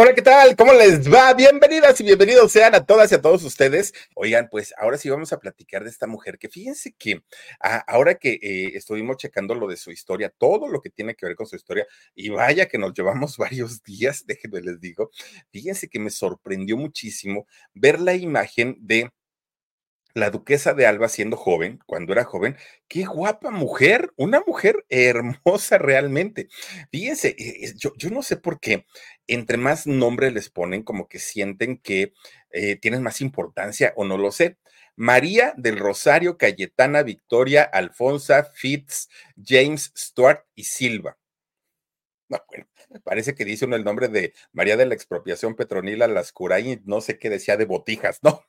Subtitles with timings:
[0.00, 0.54] Hola, ¿qué tal?
[0.54, 1.34] ¿Cómo les va?
[1.34, 3.92] Bienvenidas y bienvenidos sean a todas y a todos ustedes.
[4.14, 7.24] Oigan, pues ahora sí vamos a platicar de esta mujer que fíjense que
[7.60, 11.26] ah, ahora que eh, estuvimos checando lo de su historia, todo lo que tiene que
[11.26, 15.10] ver con su historia, y vaya que nos llevamos varios días, déjenme les digo,
[15.50, 19.10] fíjense que me sorprendió muchísimo ver la imagen de
[20.14, 22.56] la duquesa de Alba siendo joven, cuando era joven,
[22.88, 26.48] qué guapa mujer, una mujer hermosa realmente.
[26.90, 28.86] Fíjense, eh, yo, yo no sé por qué,
[29.26, 32.12] entre más nombres les ponen, como que sienten que
[32.50, 34.58] eh, tienen más importancia o no lo sé.
[34.96, 41.16] María del Rosario, Cayetana, Victoria, Alfonsa, Fitz, James, Stuart y Silva.
[42.28, 42.66] No, bueno,
[43.04, 47.18] parece que dice uno el nombre de María de la Expropiación Petronila Lascurain, no sé
[47.18, 48.42] qué decía de botijas, ¿no?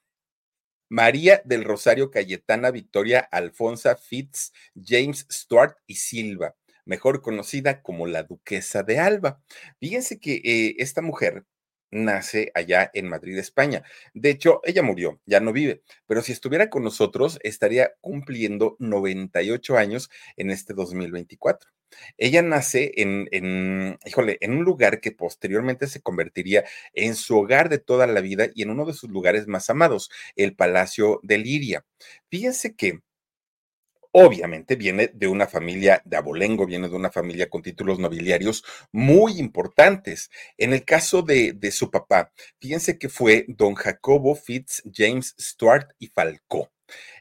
[0.90, 8.24] María del Rosario Cayetana Victoria Alfonsa Fitz James Stuart y Silva, mejor conocida como la
[8.24, 9.42] Duquesa de Alba.
[9.80, 11.46] Fíjense que eh, esta mujer
[11.92, 13.84] nace allá en Madrid, España.
[14.14, 19.78] De hecho, ella murió, ya no vive, pero si estuviera con nosotros, estaría cumpliendo 98
[19.78, 21.70] años en este 2024.
[22.18, 26.64] Ella nace en, híjole, en un lugar que posteriormente se convertiría
[26.94, 30.10] en su hogar de toda la vida y en uno de sus lugares más amados,
[30.36, 31.86] el Palacio de Liria.
[32.30, 33.02] Fíjense que
[34.12, 39.40] obviamente viene de una familia de abolengo, viene de una familia con títulos nobiliarios muy
[39.40, 40.30] importantes.
[40.58, 45.92] En el caso de, de su papá, fíjense que fue don Jacobo Fitz James Stuart
[46.00, 46.72] y Falcó.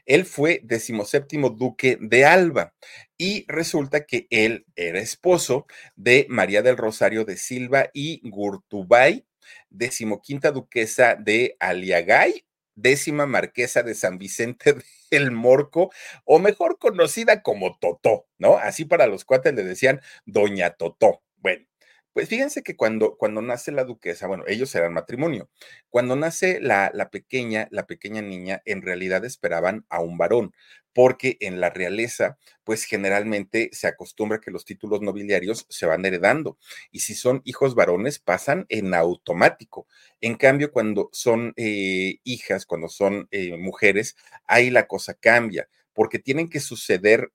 [0.05, 2.73] Él fue decimoséptimo duque de Alba
[3.19, 9.27] y resulta que él era esposo de María del Rosario de Silva y Gurtubay,
[9.69, 14.75] decimoquinta duquesa de Aliagay, décima marquesa de San Vicente
[15.11, 15.91] del Morco,
[16.23, 18.57] o mejor conocida como Totó, ¿no?
[18.57, 21.21] Así para los cuates le decían Doña Totó.
[22.13, 25.49] Pues fíjense que cuando, cuando nace la duquesa, bueno, ellos eran matrimonio.
[25.89, 30.51] Cuando nace la, la pequeña, la pequeña niña, en realidad esperaban a un varón,
[30.93, 36.57] porque en la realeza, pues generalmente se acostumbra que los títulos nobiliarios se van heredando
[36.91, 39.87] y si son hijos varones pasan en automático.
[40.19, 44.15] En cambio, cuando son eh, hijas, cuando son eh, mujeres,
[44.47, 47.31] ahí la cosa cambia, porque tienen que suceder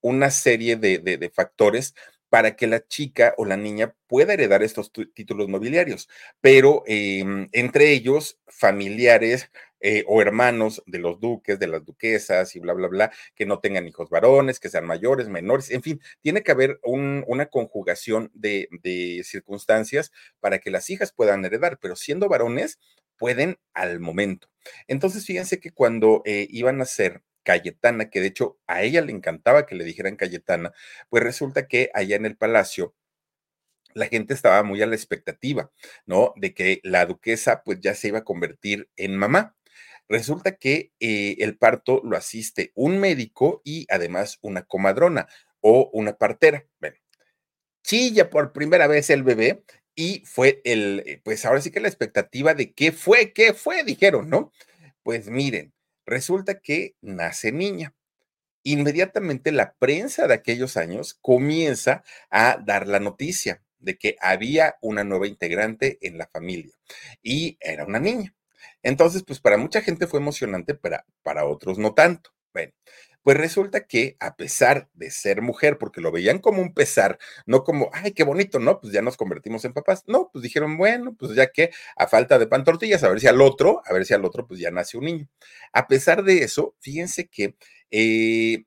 [0.00, 1.94] una serie de, de factores
[2.28, 6.08] para que la chica o la niña pueda heredar estos títulos nobiliarios,
[6.40, 9.50] pero eh, entre ellos familiares
[9.80, 13.60] eh, o hermanos de los duques, de las duquesas y bla, bla, bla, que no
[13.60, 18.30] tengan hijos varones, que sean mayores, menores, en fin, tiene que haber un, una conjugación
[18.34, 22.78] de, de circunstancias para que las hijas puedan heredar, pero siendo varones,
[23.16, 24.48] pueden al momento.
[24.88, 29.12] Entonces, fíjense que cuando eh, iban a ser Cayetana, que de hecho a ella le
[29.12, 30.72] encantaba que le dijeran Cayetana,
[31.08, 32.94] pues resulta que allá en el palacio
[33.94, 35.70] la gente estaba muy a la expectativa,
[36.06, 36.34] ¿no?
[36.36, 39.56] De que la duquesa pues ya se iba a convertir en mamá.
[40.08, 45.28] Resulta que eh, el parto lo asiste un médico y además una comadrona
[45.60, 46.66] o una partera.
[46.80, 46.96] Bueno,
[47.84, 51.88] chilla por primera vez el bebé y fue el, eh, pues ahora sí que la
[51.88, 54.52] expectativa de qué fue, qué fue, dijeron, ¿no?
[55.02, 55.72] Pues miren,
[56.06, 57.94] Resulta que nace niña.
[58.62, 65.04] Inmediatamente la prensa de aquellos años comienza a dar la noticia de que había una
[65.04, 66.74] nueva integrante en la familia
[67.22, 68.34] y era una niña.
[68.82, 72.30] Entonces, pues para mucha gente fue emocionante, pero para otros no tanto.
[72.52, 72.72] Bueno,
[73.26, 77.64] pues resulta que a pesar de ser mujer, porque lo veían como un pesar, no
[77.64, 78.78] como, ay, qué bonito, ¿no?
[78.80, 80.04] Pues ya nos convertimos en papás.
[80.06, 83.26] No, pues dijeron, bueno, pues ya que a falta de pan tortillas, a ver si
[83.26, 85.28] al otro, a ver si al otro, pues ya nace un niño.
[85.72, 87.56] A pesar de eso, fíjense que
[87.90, 88.62] eh,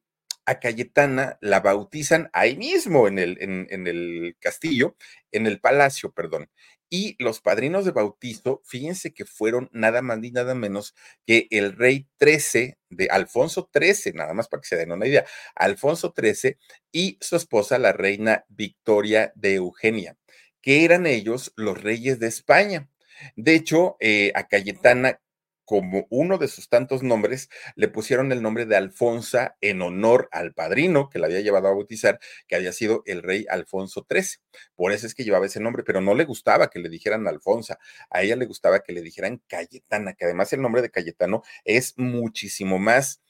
[0.49, 4.95] a Cayetana la bautizan ahí mismo en el, en, el castillo,
[5.31, 6.49] en el palacio, perdón.
[6.89, 10.95] Y los padrinos de bautizo, fíjense que fueron nada más ni nada menos
[11.27, 15.23] que el rey 13 de Alfonso XIII, nada más para que se den una idea,
[15.53, 16.57] Alfonso XIII
[16.91, 20.17] y su esposa, la reina Victoria de Eugenia,
[20.63, 22.89] que eran ellos los reyes de España.
[23.35, 25.21] De hecho, eh, a Cayetana
[25.69, 30.51] como uno de sus tantos nombres, le pusieron el nombre de Alfonsa en honor al
[30.51, 34.41] padrino que la había llevado a bautizar, que había sido el rey Alfonso XIII.
[34.73, 37.77] Por eso es que llevaba ese nombre, pero no le gustaba que le dijeran Alfonsa,
[38.09, 41.93] a ella le gustaba que le dijeran Cayetana, que además el nombre de Cayetano es
[41.97, 43.21] muchísimo más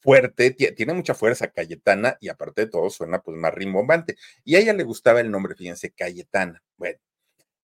[0.00, 4.16] fuerte, tiene mucha fuerza Cayetana y aparte de todo suena pues más rimbombante.
[4.42, 6.62] Y a ella le gustaba el nombre, fíjense, Cayetana.
[6.78, 6.98] Bueno,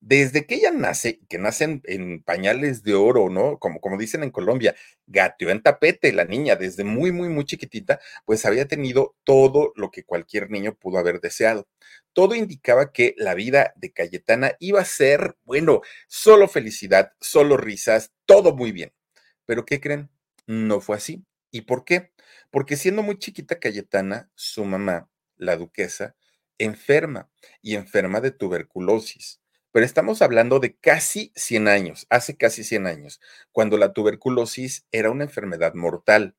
[0.07, 3.59] desde que ella nace, que nacen en pañales de oro, ¿no?
[3.59, 4.75] Como, como dicen en Colombia,
[5.07, 9.91] gateó en tapete la niña, desde muy, muy, muy chiquitita, pues había tenido todo lo
[9.91, 11.69] que cualquier niño pudo haber deseado.
[12.13, 18.13] Todo indicaba que la vida de Cayetana iba a ser, bueno, solo felicidad, solo risas,
[18.27, 18.93] todo muy bien.
[19.47, 20.11] Pero ¿qué creen?
[20.47, 21.25] No fue así.
[21.51, 22.13] ¿Y por qué?
[22.51, 26.15] Porque siendo muy chiquita Cayetana, su mamá, la duquesa,
[26.59, 27.31] enferma
[27.63, 29.41] y enferma de tuberculosis
[29.75, 35.11] pero estamos hablando de casi 100 años, hace casi 100 años, cuando la tuberculosis era
[35.11, 36.37] una enfermedad mortal.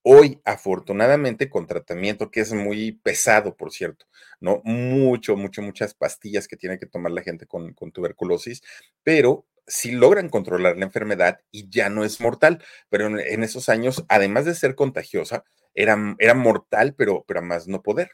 [0.00, 4.06] Hoy, afortunadamente, con tratamiento que es muy pesado, por cierto,
[4.40, 4.62] ¿no?
[4.64, 8.62] Mucho, mucho, muchas pastillas que tiene que tomar la gente con, tuberculosis,
[9.02, 12.64] pero sí logran controlar la enfermedad y ya no es mortal.
[12.88, 15.44] Pero en, esos años, además de ser contagiosa,
[15.74, 18.12] era, era mortal, pero, pero más no poder.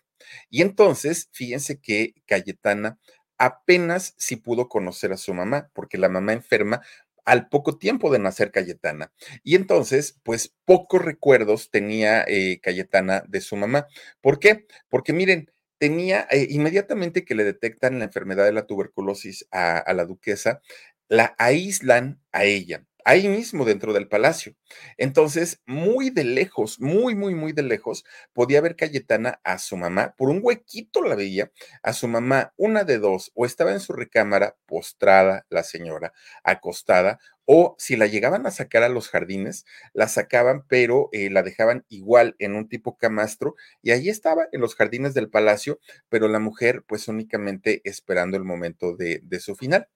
[0.50, 2.99] Y entonces, fíjense que Cayetana
[3.39, 6.83] apenas si pudo conocer a su mamá, porque la mamá enferma
[7.25, 9.13] al poco tiempo de nacer Cayetana.
[9.43, 13.87] Y entonces, pues pocos recuerdos tenía eh, Cayetana de su mamá.
[14.21, 14.67] ¿Por qué?
[14.89, 20.05] Porque miren, tenía eh, inmediatamente que le detectan la enfermedad de la tuberculosis a la
[20.05, 20.61] duquesa,
[21.09, 24.56] la aíslan a ella ahí mismo dentro del palacio.
[24.97, 30.15] Entonces, muy de lejos, muy, muy, muy de lejos, podía ver Cayetana a su mamá,
[30.17, 31.53] por un huequito la veía,
[31.83, 36.12] a su mamá, una de dos, o estaba en su recámara postrada la señora,
[36.43, 41.43] acostada, o si la llegaban a sacar a los jardines, la sacaban, pero eh, la
[41.43, 45.79] dejaban igual en un tipo camastro, y ahí estaba en los jardines del palacio,
[46.09, 49.89] pero la mujer pues únicamente esperando el momento de, su final.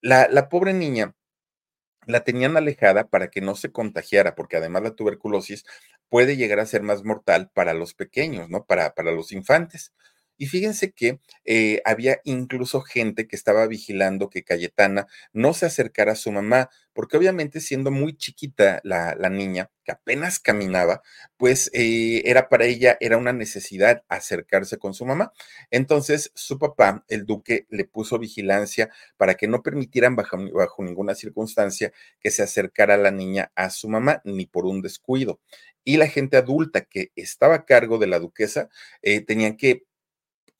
[0.00, 1.14] La, la pobre niña
[2.06, 5.64] la tenían alejada para que no se contagiara, porque además la tuberculosis
[6.08, 8.64] puede llegar a ser más mortal para los pequeños, ¿no?
[8.64, 9.92] Para, para los infantes.
[10.42, 16.12] Y fíjense que eh, había incluso gente que estaba vigilando que Cayetana no se acercara
[16.12, 21.00] a su mamá, porque obviamente siendo muy chiquita la, niña, que apenas caminaba,
[21.36, 25.32] pues eh, era para ella, era una necesidad acercarse con su mamá.
[25.70, 31.14] Entonces su papá, el duque, le puso vigilancia para que no permitieran bajo, bajo ninguna
[31.14, 35.38] circunstancia que se acercara la niña a su mamá, ni por un descuido
[35.84, 38.68] y la gente adulta que estaba a cargo de la duquesa
[39.02, 39.84] eh, tenían que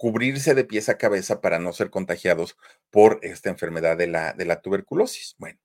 [0.02, 2.56] cubrirse de pies a cabeza para no ser contagiados
[2.90, 5.36] por esta enfermedad de la, de la tuberculosis.
[5.38, 5.60] Bueno,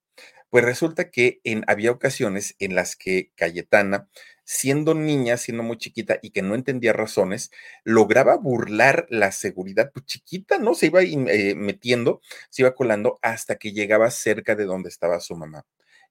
[0.52, 4.08] pues resulta que en, había ocasiones en las que Cayetana,
[4.44, 7.50] siendo niña, siendo muy chiquita y que no entendía razones,
[7.84, 10.76] lograba burlar la seguridad, pues chiquita, ¿no?
[10.76, 12.22] Se iba eh, metiendo,
[12.52, 15.66] se iba colando hasta que llegaba cerca de donde estaba su mamá.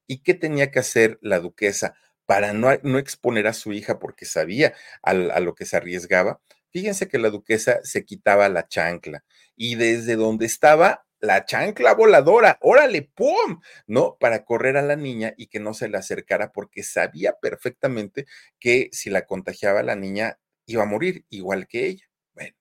[0.05, 4.25] ¿Y qué tenía que hacer la duquesa para no, no exponer a su hija porque
[4.25, 6.41] sabía a lo que se arriesgaba?
[6.71, 9.23] Fíjense que la duquesa se quitaba la chancla
[9.55, 13.59] y desde donde estaba la chancla voladora, órale, ¡pum!
[13.87, 14.17] ¿No?
[14.19, 18.25] Para correr a la niña y que no se le acercara porque sabía perfectamente
[18.59, 22.05] que si la contagiaba la niña iba a morir igual que ella.
[22.33, 22.55] Bueno,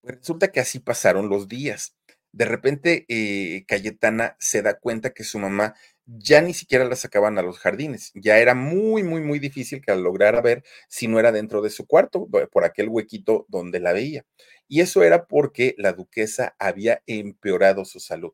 [0.00, 1.96] pues resulta que así pasaron los días.
[2.32, 5.74] De repente, eh, Cayetana se da cuenta que su mamá
[6.06, 8.12] ya ni siquiera la sacaban a los jardines.
[8.14, 11.86] Ya era muy, muy, muy difícil que lograra ver si no era dentro de su
[11.86, 14.24] cuarto, por aquel huequito donde la veía.
[14.68, 18.32] Y eso era porque la duquesa había empeorado su salud.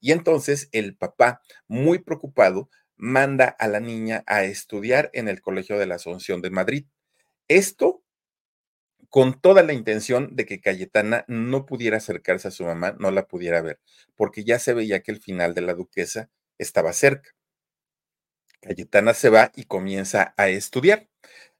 [0.00, 5.78] Y entonces el papá, muy preocupado, manda a la niña a estudiar en el Colegio
[5.78, 6.86] de la Asunción de Madrid.
[7.48, 8.02] Esto
[9.12, 13.26] con toda la intención de que Cayetana no pudiera acercarse a su mamá, no la
[13.26, 13.78] pudiera ver,
[14.16, 17.30] porque ya se veía que el final de la duquesa estaba cerca.
[18.60, 21.08] Cayetana se va y comienza a estudiar.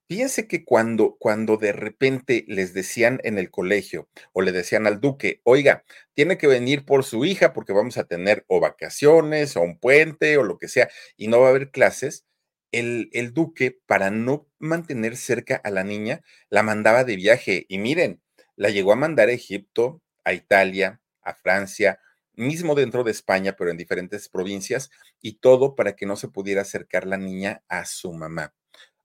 [0.08, 5.00] Fíjense que cuando, cuando de repente les decían en el colegio o le decían al
[5.00, 5.84] duque, oiga,
[6.14, 10.36] tiene que venir por su hija porque vamos a tener o vacaciones o un puente
[10.36, 12.26] o lo que sea y no va a haber clases,
[12.72, 17.64] el, el duque, para no mantener cerca a la niña, la mandaba de viaje.
[17.68, 18.22] Y miren,
[18.56, 22.00] la llegó a mandar a Egipto, a Italia, a Francia,
[22.34, 26.62] mismo dentro de España, pero en diferentes provincias, y todo para que no se pudiera
[26.62, 28.54] acercar la niña a su mamá.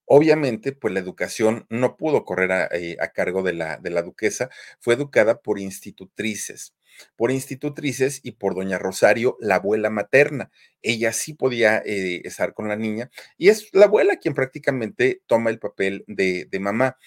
[0.06, 4.50] Obviamente, pues la educación no pudo correr a, eh, cargo de la, de la duquesa,
[4.80, 6.74] fue educada por institutrices
[7.16, 10.52] por institutrices y por doña Rosario, la abuela materna.
[10.82, 15.50] Ella sí podía eh, estar con la niña y es la abuela quien prácticamente toma
[15.50, 16.98] el papel de, mamá.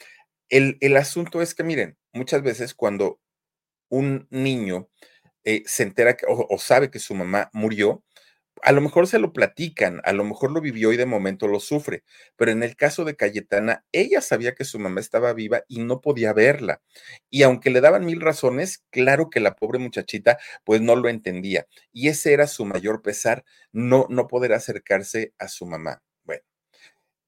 [0.49, 3.21] El, el, asunto es que, miren, muchas veces cuando
[3.89, 4.89] un niño
[5.45, 8.05] eh, se entera o, sabe que su mamá murió,
[8.63, 11.61] a lo mejor se lo platican, a lo mejor lo vivió y de momento lo
[11.61, 12.05] sufre,
[12.37, 16.01] pero en el caso de Cayetana, ella sabía que su mamá estaba viva y no
[16.01, 16.83] podía verla.
[17.31, 21.67] Y aunque le daban mil razones, claro que la pobre muchachita pues no lo entendía.
[21.93, 26.03] Y ese era su mayor pesar, no, no poder acercarse a su mamá.
[26.25, 26.43] Bueno,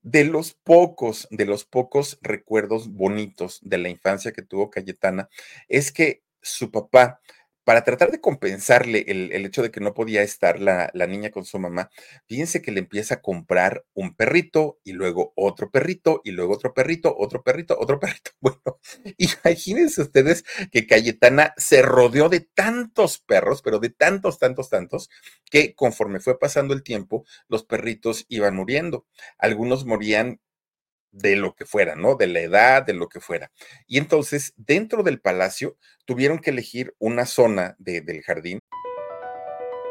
[0.03, 5.29] de los pocos, de los pocos recuerdos bonitos de la infancia que tuvo Cayetana,
[5.69, 7.21] es que su papá
[7.65, 11.59] para tratar de compensarle el, hecho de que no podía estar la, niña con su
[11.59, 11.91] mamá,
[12.27, 16.75] fíjense que le empieza a comprar un perrito y luego otro perrito y luego otro
[16.75, 18.33] perrito, otro perrito, otro perrito.
[18.41, 18.81] Bueno,
[19.19, 25.09] imagínense ustedes que Cayetana se rodeó de tantos perros, pero de tantos, tantos, tantos,
[25.51, 29.07] que conforme fue pasando el tiempo, los perritos iban muriendo.
[29.39, 30.41] Algunos morían
[31.13, 32.17] de lo que fuera, ¿no?
[32.17, 33.51] De la edad, de lo que fuera.
[33.87, 38.59] Y entonces, dentro del palacio, tuvieron que elegir una zona de, del jardín.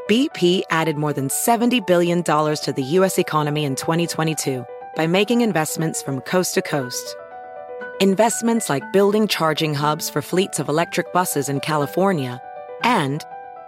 [0.08, 3.18] BP added more than $70 billion to the U.S.
[3.18, 7.16] economy in 2022 by making investments from coast to coast.
[8.01, 12.42] Investments like building charging hubs for fleets of electric buses in California
[12.84, 13.24] and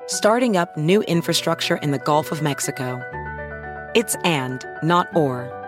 [0.08, 3.00] starting up new infrastructure in the Gulf of Mexico.
[3.96, 5.63] It's and, not or.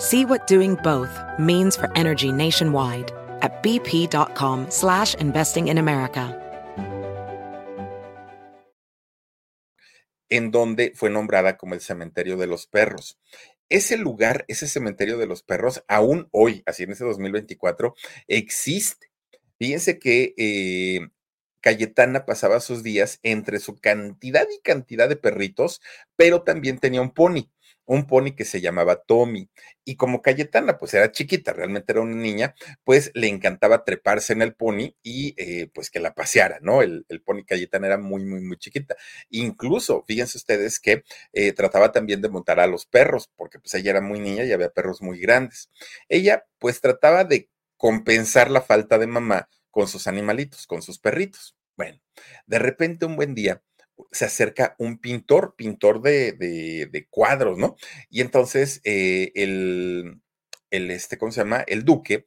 [0.00, 3.10] See what doing both means for energy nationwide
[3.42, 6.36] at bp.com slash investing in America.
[10.30, 13.18] En donde fue nombrada como el cementerio de los perros.
[13.68, 17.96] Ese lugar, ese cementerio de los perros, aún hoy, así en ese 2024,
[18.28, 19.10] existe.
[19.58, 21.08] Fíjense que eh,
[21.60, 25.80] Cayetana pasaba sus días entre su cantidad y cantidad de perritos,
[26.14, 27.50] pero también tenía un pony
[27.88, 29.50] un pony que se llamaba Tommy.
[29.84, 32.54] Y como Cayetana, pues era chiquita, realmente era una niña,
[32.84, 36.82] pues le encantaba treparse en el pony y eh, pues que la paseara, ¿no?
[36.82, 38.94] El, pony Cayetana era muy, muy, muy chiquita.
[39.30, 41.02] Incluso, fíjense ustedes que
[41.32, 44.52] eh, trataba también de montar a los perros, porque pues ella era muy niña y
[44.52, 45.70] había perros muy grandes.
[46.10, 51.56] Ella pues trataba de compensar la falta de mamá con sus animalitos, con sus perritos.
[51.74, 51.98] Bueno,
[52.46, 53.62] de repente un buen día
[54.12, 57.76] se acerca un pintor, pintor de, cuadros, ¿no?
[58.10, 60.20] Y entonces eh, el,
[60.70, 61.64] el, este, ¿cómo se llama?
[61.66, 62.26] El duque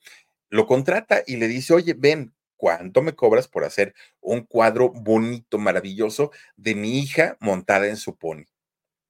[0.49, 5.57] lo contrata y le dice, oye, ven, ¿cuánto me cobras por hacer un cuadro bonito,
[5.57, 8.45] maravilloso de mi hija montada en su pony?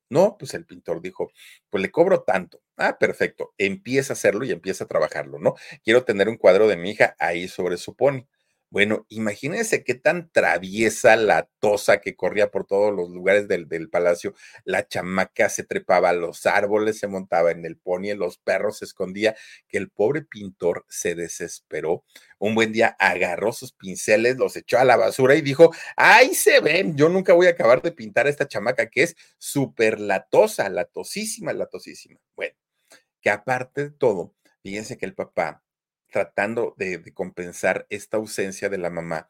[0.09, 1.31] No, pues el pintor dijo,
[1.69, 2.61] pues le cobro tanto.
[2.77, 3.53] Ah, perfecto.
[3.57, 5.55] Empieza a hacerlo y empieza a trabajarlo, ¿no?
[5.83, 8.27] Quiero tener un cuadro de mi hija ahí sobre su pony.
[8.71, 14.33] Bueno, imagínense qué tan traviesa la tosa que corría por todos los lugares del, palacio.
[14.63, 18.85] La chamaca se trepaba a los árboles, se montaba en el pony, los perros se
[18.85, 19.35] escondía,
[19.67, 22.05] que el pobre pintor se desesperó.
[22.39, 26.61] Un buen día agarró sus pinceles, los echó a la basura y dijo, ahí se
[26.61, 30.69] ven, yo nunca voy a acabar de pintar a esta chamaca que es súper latosa,
[30.69, 32.21] latosísima, latosísima.
[32.37, 32.55] Bueno,
[33.19, 35.61] que aparte de todo, fíjense que el papá
[36.11, 39.29] tratando de, compensar esta ausencia de la mamá,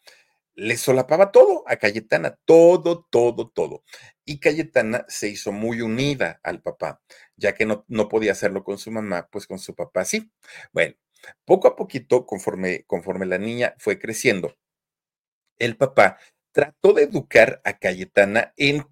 [0.54, 3.84] le solapaba todo a Cayetana, todo, todo, todo.
[4.26, 7.02] Y Cayetana se hizo muy unida al papá,
[7.38, 10.32] ya que no, no podía hacerlo con su mamá, pues con su papá sí.
[10.74, 10.96] Bueno,
[11.46, 14.58] poco a poquito, conforme, conforme la niña fue creciendo,
[15.58, 16.18] el papá
[16.52, 18.86] trató de educar a Cayetana en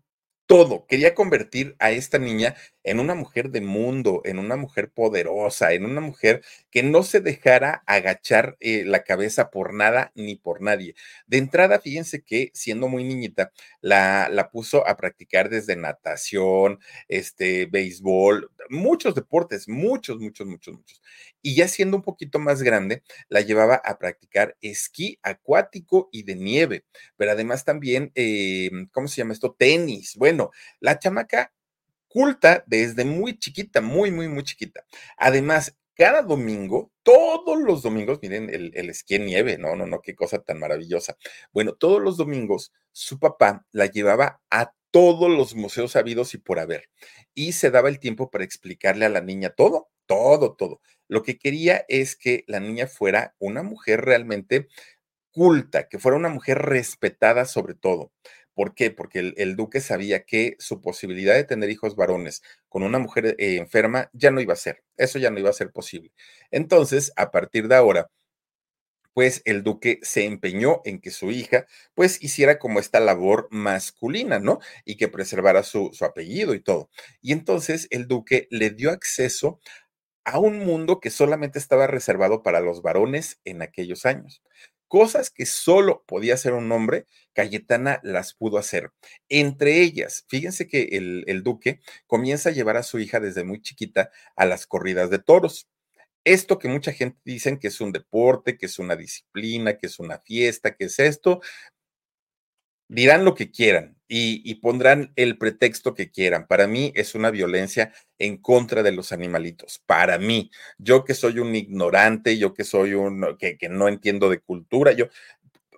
[0.50, 0.88] todo.
[0.88, 5.86] Quería convertir a esta niña en una mujer de mundo, en una mujer poderosa, en
[5.86, 6.42] una mujer
[6.72, 10.96] que no se dejara agachar eh, la cabeza por nada ni por nadie.
[11.28, 13.52] De entrada, fíjense que siendo muy niñita,
[13.82, 21.02] la, la puso a practicar desde natación, este, béisbol, muchos deportes, muchos, muchos, muchos, muchos.
[21.42, 26.36] Y ya siendo un poquito más grande, la llevaba a practicar esquí acuático y de
[26.36, 26.86] nieve,
[27.18, 29.56] pero además también, eh, ¿cómo se llama esto?
[29.58, 30.16] Tenis.
[30.18, 30.39] Bueno,
[30.80, 31.54] la chamaca
[32.08, 34.86] culta desde muy chiquita, muy, muy, muy chiquita.
[35.18, 40.02] Además, cada domingo, todos los domingos, miren el, el esquí en nieve, no, no, no,
[40.02, 41.18] qué cosa tan maravillosa.
[41.52, 46.60] Bueno, todos los domingos su papá la llevaba a todos los museos habidos y por
[46.60, 46.90] haber.
[47.34, 50.82] Y se daba el tiempo para explicarle a la niña todo, todo, todo.
[51.08, 54.68] Lo que quería es que la niña fuera una mujer realmente
[55.32, 58.12] culta, que fuera una mujer respetada sobre todo.
[58.60, 58.92] ¿Por qué?
[58.92, 63.56] Porque el, duque sabía que su posibilidad de tener hijos varones con una mujer eh,
[63.56, 66.12] enferma ya no iba a ser, eso ya no iba a ser posible.
[66.52, 68.12] Entonces, a partir de ahora,
[69.14, 74.40] pues el duque se empeñó en que su hija pues hiciera como esta labor masculina,
[74.40, 74.60] ¿no?
[74.84, 76.90] Y que preservara su, su apellido y todo.
[77.22, 79.62] Y entonces el duque le dio acceso
[80.26, 84.44] a un mundo que solamente estaba reservado para los varones en aquellos años.
[84.90, 88.92] Cosas que solo podía hacer un hombre, Cayetana las pudo hacer.
[89.30, 93.62] Entre ellas, fíjense que el, el duque comienza a llevar a su hija desde muy
[93.62, 95.70] chiquita a las corridas de toros
[96.26, 100.00] esto que mucha gente dicen que es un deporte, que es una disciplina, que es
[100.00, 101.42] una fiesta, que es esto,
[102.90, 106.48] dirán lo que quieran y, y, pondrán el pretexto que quieran.
[106.48, 109.82] Para mí es una violencia en contra de los animalitos.
[109.86, 114.30] Para mí, yo que soy un ignorante, yo que soy un que, que no entiendo
[114.30, 115.08] de cultura, yo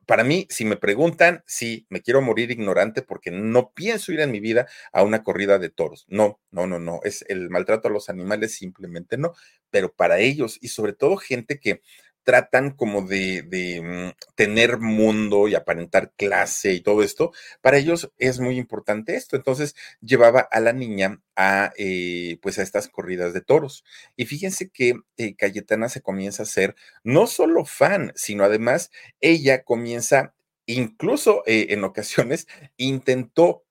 [0.05, 4.31] para mí, si me preguntan, sí, me quiero morir ignorante porque no pienso ir en
[4.31, 6.05] mi vida a una corrida de toros.
[6.09, 6.99] No, no, no, no.
[7.03, 9.33] Es el maltrato a los animales, simplemente no.
[9.69, 11.81] Pero para ellos y sobre todo gente que
[12.23, 13.43] tratan como de,
[13.83, 19.35] mm, tener mundo y aparentar clase y todo esto, para ellos es muy importante esto.
[19.35, 23.83] Entonces llevaba a la niña a, eh, pues a estas corridas de toros.
[24.15, 29.63] Y fíjense que eh, Cayetana se comienza a ser no solo fan, sino además ella
[29.63, 30.33] comienza,
[30.65, 32.47] incluso eh, en ocasiones,
[32.77, 33.63] intentó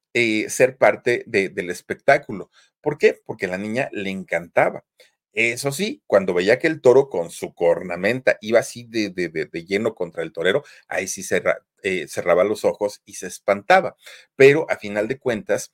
[0.48, 2.50] ser parte del espectáculo.
[2.80, 3.20] ¿Por qué?
[3.24, 4.84] Porque la niña le encantaba.
[5.32, 9.94] Eso sí, cuando veía que el toro con su cornamenta iba así de, de, lleno
[9.94, 11.22] contra el torero, ahí sí
[11.82, 13.96] eh, cerraba los ojos y se espantaba.
[14.34, 15.72] Pero a final de cuentas,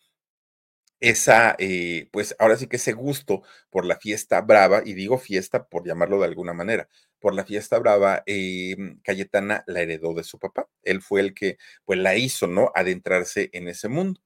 [1.00, 5.68] esa, eh, pues ahora sí que ese gusto por la fiesta brava, y digo fiesta
[5.68, 6.88] por llamarlo de alguna manera,
[7.20, 10.68] por la fiesta brava, eh, Cayetana la heredó de su papá.
[10.82, 12.72] Él fue el que, pues la hizo, ¿no?
[12.74, 14.20] Adentrarse en ese mundo.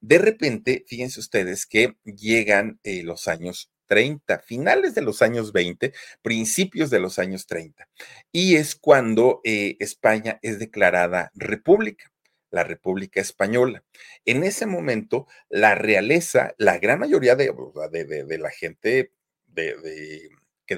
[0.00, 6.90] De repente, fíjense ustedes que llegan los años 30, finales de los años 20, principios
[6.90, 7.88] de los años 30.
[8.32, 12.12] Y es cuando eh, España es declarada república
[12.50, 13.84] la República Española.
[14.24, 17.52] En ese momento, la realeza, la gran mayoría de,
[18.38, 19.12] la gente
[19.46, 20.30] de,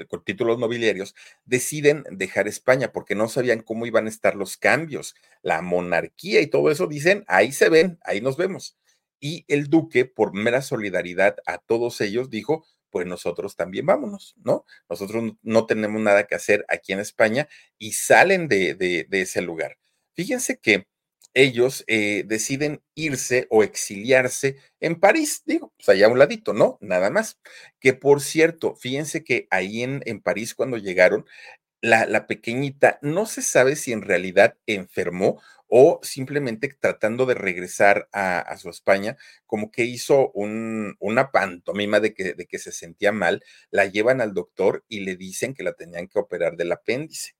[0.07, 5.15] con títulos nobiliarios, deciden dejar España porque no sabían cómo iban a estar los cambios,
[5.41, 8.77] la monarquía y todo eso, dicen, ahí se ven, ahí nos vemos.
[9.19, 14.65] Y el duque, por mera solidaridad a todos ellos, dijo, pues nosotros también vámonos, ¿no?
[14.89, 17.47] Nosotros no tenemos nada que hacer aquí en España
[17.77, 19.77] y salen de, ese lugar.
[20.13, 20.87] Fíjense que
[21.33, 26.77] ellos eh, deciden irse o exiliarse en París, digo, pues allá a un ladito, ¿no?
[26.81, 27.39] Nada más.
[27.79, 31.25] Que por cierto, fíjense que ahí en, en París cuando llegaron,
[31.81, 38.09] la, la pequeñita no se sabe si en realidad enfermó o simplemente tratando de regresar
[38.11, 43.43] a, su España, como que hizo una pantomima de que, de que se sentía mal,
[43.71, 47.35] la llevan al doctor y le dicen que la tenían que operar del apéndice.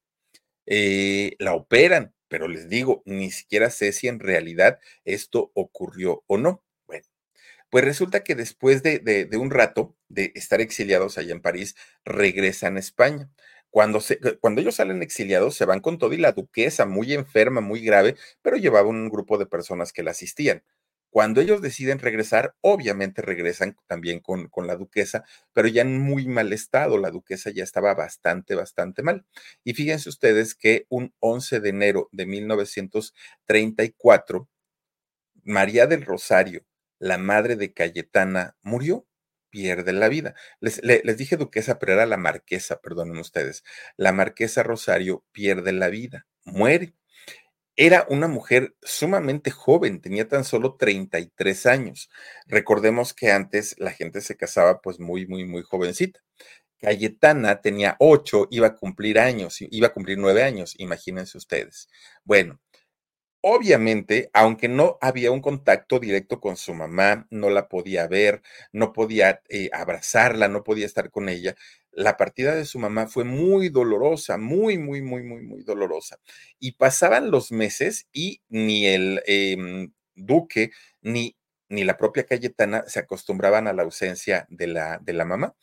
[0.67, 6.37] Eh, la operan, pero les digo, ni siquiera sé si en realidad esto ocurrió o
[6.37, 6.63] no.
[6.87, 7.05] Bueno,
[7.69, 12.77] pues resulta que después de, de un rato de estar exiliados allá en París, regresan
[12.77, 13.29] a España.
[13.71, 17.61] Cuando, se, cuando ellos salen exiliados, se van con todo y la duquesa, muy enferma,
[17.61, 20.63] muy grave, pero llevaba un grupo de personas que la asistían.
[21.11, 26.27] Cuando ellos deciden regresar, obviamente regresan también con, con, la duquesa, pero ya en muy
[26.27, 26.99] mal estado.
[26.99, 29.25] La duquesa ya estaba bastante, bastante mal.
[29.63, 34.47] Y fíjense ustedes que un 11 de enero de 1934,
[35.43, 36.63] María del Rosario,
[36.99, 39.07] la madre de Cayetana, murió
[39.49, 40.35] pierde la vida.
[40.59, 40.81] Les,
[41.17, 43.63] dije duquesa, pero era la marquesa, perdonen ustedes.
[43.97, 46.93] La marquesa Rosario pierde la vida, muere.
[47.75, 52.09] Era una mujer sumamente joven, tenía tan solo 33 años.
[52.47, 56.19] Recordemos que antes la gente se casaba pues muy, muy, muy jovencita.
[56.79, 61.89] Cayetana tenía ocho, iba a cumplir años, iba a cumplir nueve años, imagínense ustedes.
[62.23, 62.59] Bueno,
[63.41, 68.41] Obviamente, aunque no había un contacto directo con su mamá, no la podía ver,
[68.73, 71.55] no podía eh, abrazarla, no podía estar con ella,
[71.91, 76.19] la partida de su mamá fue muy dolorosa, muy, muy, muy, muy, muy dolorosa.
[76.59, 80.71] Y pasaban los meses y ni el em, duque
[81.01, 81.35] ni,
[81.69, 85.55] ni la propia Cayetana se acostumbraban a la ausencia de la, de la mamá.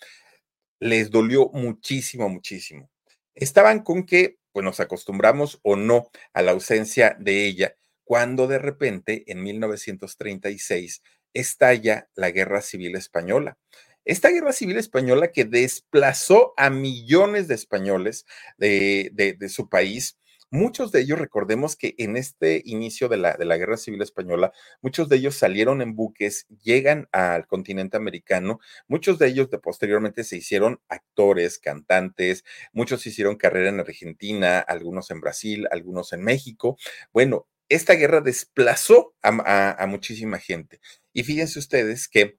[0.81, 2.91] Les dolió muchísimo, muchísimo.
[3.35, 8.59] Estaban con que pues nos acostumbramos o no a la ausencia de ella, cuando de
[8.59, 11.03] repente en 1936
[11.35, 13.59] estalla la Guerra Civil Española.
[14.07, 18.25] Esta guerra civil española que desplazó a millones de españoles
[18.57, 20.19] de, de su país,
[20.51, 24.53] Muchos de ellos, recordemos que en este inicio de la, de la, Guerra Civil Española,
[24.81, 30.23] muchos de ellos salieron en buques, llegan al continente americano, muchos de ellos de posteriormente
[30.23, 36.79] se hicieron actores, cantantes, muchos hicieron carrera en Argentina, algunos en Brasil, algunos en México.
[37.13, 40.81] Bueno, esta guerra desplazó a, muchísima gente.
[41.13, 42.39] Y fíjense ustedes que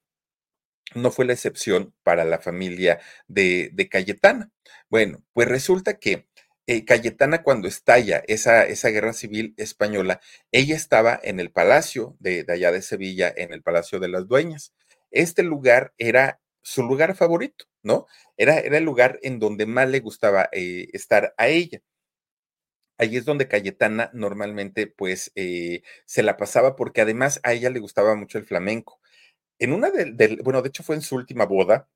[0.96, 4.52] no fue la excepción para la familia de, de Cayetana.
[4.89, 6.28] Bueno, pues resulta que
[6.67, 12.45] eh, Cayetana cuando estalla esa, esa guerra civil española, ella estaba en el palacio de,
[12.49, 14.73] allá de Sevilla, en el Palacio de las Dueñas.
[15.12, 18.06] Este lugar era su lugar favorito, ¿no?
[18.38, 21.82] Era, era el lugar en donde más le gustaba eh, estar a ella.
[22.99, 27.80] Ahí es donde Cayetana normalmente pues eh, se la pasaba porque además a ella le
[27.80, 28.99] gustaba mucho el flamenco.
[29.60, 31.89] En una del, bueno, de hecho fue en su última boda,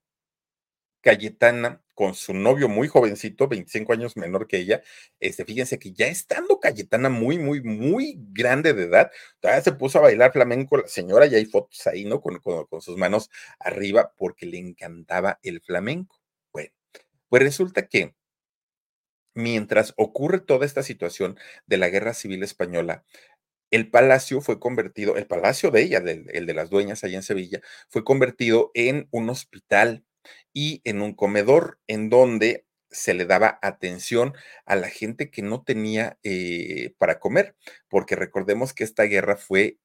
[1.01, 4.81] Cayetana con su novio muy jovencito, 25 años menor que ella,
[5.19, 9.99] este, fíjense que ya estando Cayetana muy, muy, muy grande de edad, todavía se puso
[9.99, 12.19] a bailar flamenco la señora, y hay fotos ahí, ¿no?
[12.19, 16.19] Con, con sus manos arriba porque le encantaba el flamenco.
[16.51, 16.71] Bueno,
[17.29, 18.15] pues resulta que
[19.35, 21.37] mientras ocurre toda esta situación
[21.67, 23.05] de la guerra civil española,
[23.69, 27.61] el palacio fue convertido, el palacio de ella, el de las dueñas allá en Sevilla,
[27.89, 30.03] fue convertido en un hospital
[30.53, 34.33] y en un comedor en donde se le daba atención
[34.65, 37.55] a la gente que no tenía eh, para comer,
[37.89, 39.77] porque recordemos que esta guerra fue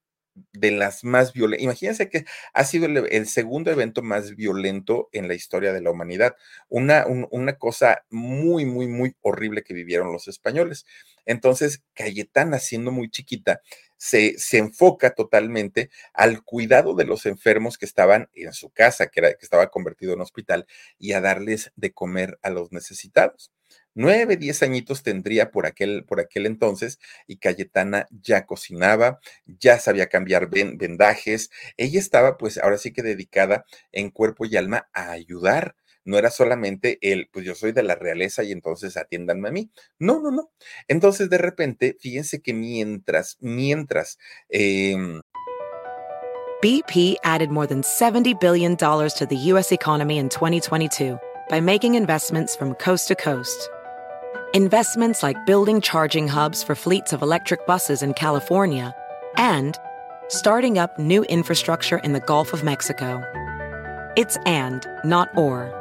[0.53, 1.63] de las más violentas.
[1.63, 6.35] Imagínense que ha sido el, segundo evento más violento en la historia de la humanidad.
[6.69, 10.85] Una, una cosa muy, muy, muy horrible que vivieron los españoles.
[11.27, 13.61] Entonces, Cayetana, siendo muy chiquita,
[13.97, 19.19] se, se, enfoca totalmente al cuidado de los enfermos que estaban en su casa, que,
[19.19, 20.65] era, que estaba convertido en hospital,
[20.97, 23.51] y a darles de comer a los necesitados.
[23.99, 30.07] Nueve, diez añitos tendría por aquel, por aquel entonces y Cayetana ya cocinaba, ya sabía
[30.07, 31.49] cambiar vendajes.
[31.77, 35.75] Ella estaba pues ahora sí que dedicada en cuerpo y alma a ayudar.
[36.07, 39.69] No era solamente el, pues yo soy de la realeza y entonces atiéndanme a mí.
[39.99, 40.51] No, no, no.
[40.87, 44.17] Entonces de repente, fíjense que mientras, mientras...
[44.49, 44.95] Eh,
[46.59, 49.71] BP added more than $70 billion to the U.S.
[49.71, 53.69] economy in 2022 by making investments from coast to coast.
[54.53, 58.95] investments like building charging hubs for fleets of electric buses in California,
[59.35, 59.77] and
[60.29, 63.21] starting up new infrastructure in the Gulf of Mexico.
[64.15, 65.71] It's and, not or.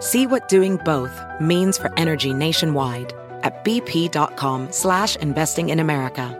[0.00, 6.38] See what doing both means for energy nationwide at bp.com slash investing in America.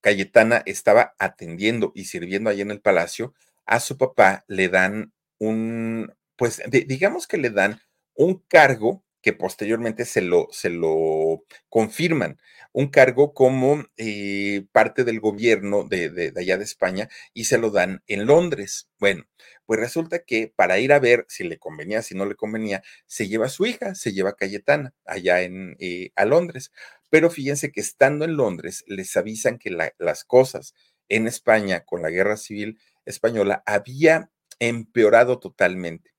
[0.00, 3.34] Cayetana estaba atendiendo y sirviendo ahí en el palacio.
[3.66, 7.80] A su papá le dan un pues digamos que le dan
[8.14, 12.38] un cargo que posteriormente se lo, se lo confirman,
[12.72, 17.70] un cargo como eh, parte del gobierno de, de, allá de España y se lo
[17.70, 18.88] dan en Londres.
[18.98, 19.24] Bueno,
[19.66, 23.28] pues resulta que para ir a ver si le convenía, si no le convenía, se
[23.28, 26.72] lleva a su hija, se lleva a Cayetana allá en, eh, a Londres.
[27.10, 30.74] Pero fíjense que estando en Londres les avisan que las cosas
[31.08, 36.12] en España con la guerra civil española había empeorado totalmente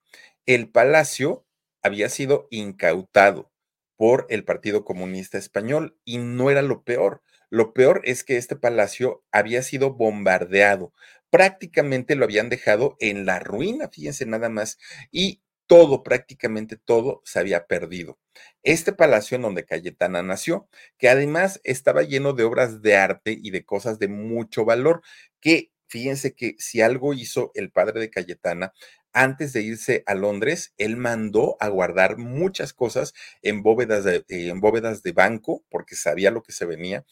[0.49, 1.45] el palacio
[1.81, 3.51] había sido incautado
[3.95, 7.21] por el Partido Comunista Español y no era lo peor.
[7.49, 10.93] Lo peor es que este palacio había sido bombardeado.
[11.29, 14.77] Prácticamente lo habían dejado en la ruina, fíjense nada más.
[15.11, 18.17] Y todo, prácticamente todo, se había perdido.
[18.63, 23.51] Este palacio en donde Cayetana nació, que además estaba lleno de obras de arte y
[23.51, 25.01] de cosas de mucho valor,
[25.39, 28.73] que fíjense que si algo hizo el padre de Cayetana
[29.13, 34.59] antes de irse a Londres, él mandó a guardar muchas cosas en bóvedas de, en
[34.59, 37.05] bóvedas de banco, porque sabía lo que se venía.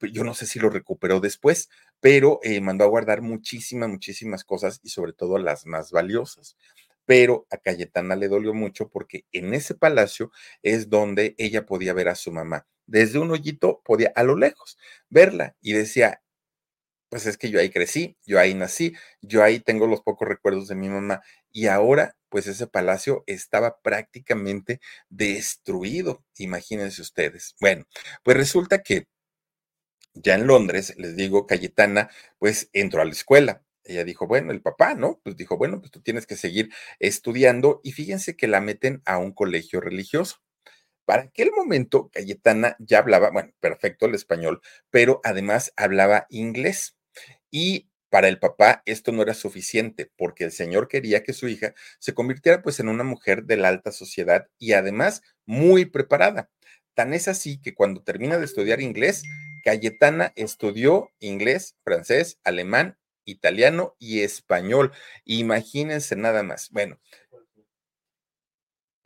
[0.00, 4.80] Yo no sé si lo recuperó después, pero eh, mandó a guardar muchísimas, muchísimas cosas
[4.82, 6.56] y sobre todo las más valiosas.
[7.06, 10.30] Pero a Cayetana le dolió mucho porque en ese palacio
[10.62, 12.66] es donde ella podía ver a su mamá.
[12.86, 16.22] Desde un hoyito podía a lo lejos verla y decía,
[17.08, 20.68] pues es que yo ahí crecí, yo ahí nací, yo ahí tengo los pocos recuerdos
[20.68, 21.22] de mi mamá
[21.54, 27.54] y ahora pues ese palacio estaba prácticamente destruido, imagínense ustedes.
[27.60, 27.84] Bueno,
[28.24, 29.06] pues resulta que
[30.14, 33.62] ya en Londres, les digo, Cayetana, pues entró a la escuela.
[33.84, 35.20] Ella dijo, bueno, el papá, ¿no?
[35.22, 39.18] Pues dijo, bueno, pues tú tienes que seguir estudiando y fíjense que la meten a
[39.18, 40.38] un colegio religioso.
[41.04, 46.96] Para aquel momento, Cayetana ya hablaba, bueno, perfecto el español, pero además hablaba inglés.
[47.50, 51.74] Y para el papá esto no era suficiente porque el señor quería que su hija
[51.98, 56.48] se convirtiera pues en una mujer de la alta sociedad y además muy preparada.
[56.94, 59.24] Tan es así que cuando termina de estudiar inglés,
[59.64, 64.92] Cayetana estudió inglés, francés, alemán, italiano y español.
[65.24, 66.70] Imagínense nada más.
[66.70, 67.00] Bueno.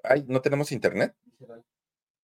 [0.03, 1.14] Ay, ¿no tenemos internet?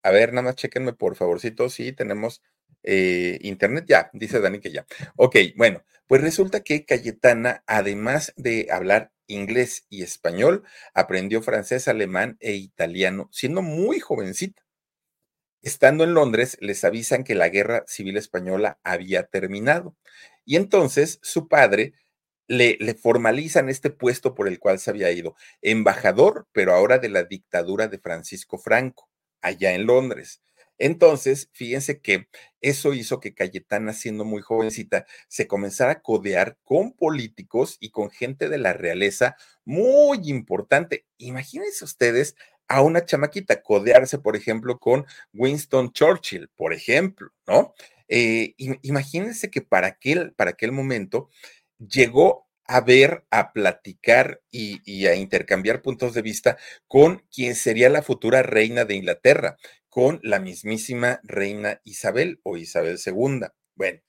[0.05, 1.71] A ver, nada más chequenme por favorcito.
[1.71, 2.43] Sí, tenemos
[2.83, 3.87] eh, internet.
[3.89, 4.87] Ya, dice Dani que ya.
[5.17, 10.63] Ok, bueno, pues resulta que Cayetana, además de hablar inglés y español,
[10.93, 14.63] aprendió francés, alemán e italiano, siendo muy jovencita.
[15.63, 19.97] Estando en Londres, les avisan que la guerra civil española había terminado.
[20.45, 21.95] Y entonces su padre
[22.47, 27.09] le, le, formalizan este puesto por el cual se había ido, embajador, pero ahora de
[27.09, 29.09] la dictadura de Francisco Franco,
[29.45, 30.43] allá en Londres.
[30.79, 32.29] Entonces, fíjense que
[32.61, 38.11] eso hizo que Cayetana, siendo muy jovencita, se comenzara a codear con políticos y con
[38.11, 41.07] gente de la realeza muy importante.
[41.19, 42.35] Imagínense ustedes
[42.67, 47.75] a una chamaquita, codearse, por ejemplo, con Winston Churchill, por ejemplo, ¿no?
[48.09, 51.31] Eh, imagínense que para aquel, para aquel momento
[51.79, 58.03] llegó a ver, a platicar y, a intercambiar puntos de vista con quien sería la
[58.03, 59.57] futura reina de Inglaterra,
[59.89, 63.49] con la mismísima reina Isabel o Isabel II.
[63.75, 64.01] Bueno,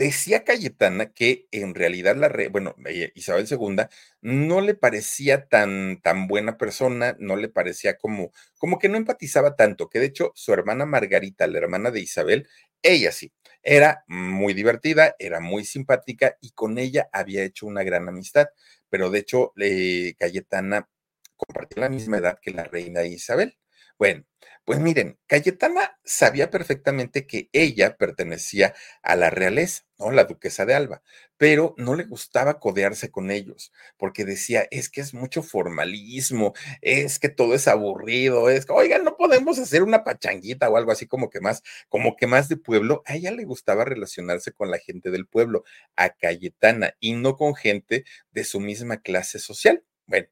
[0.00, 3.84] Decía Cayetana que en realidad la, re, bueno, eh, Isabel II
[4.22, 9.56] no le parecía tan, tan buena persona, no le parecía como, como que no empatizaba
[9.56, 12.48] tanto, que de hecho su hermana Margarita, la hermana de Isabel,
[12.82, 13.30] ella sí,
[13.62, 18.46] era muy divertida, era muy simpática y con ella había hecho una gran amistad,
[18.88, 20.88] pero de hecho eh, Cayetana
[21.36, 23.58] compartía la misma edad que la reina Isabel.
[24.00, 24.24] Bueno,
[24.64, 30.10] pues miren, Cayetana sabía perfectamente que ella pertenecía a la realeza, ¿no?
[30.10, 31.02] La duquesa de Alba,
[31.36, 37.18] pero no le gustaba codearse con ellos, porque decía, es que es mucho formalismo, es
[37.18, 41.06] que todo es aburrido, es que, oigan, no podemos hacer una pachanguita o algo así
[41.06, 43.02] como que más, como que más de pueblo.
[43.04, 45.62] A ella le gustaba relacionarse con la gente del pueblo,
[45.96, 49.84] a Cayetana, y no con gente de su misma clase social.
[50.06, 50.28] Bueno,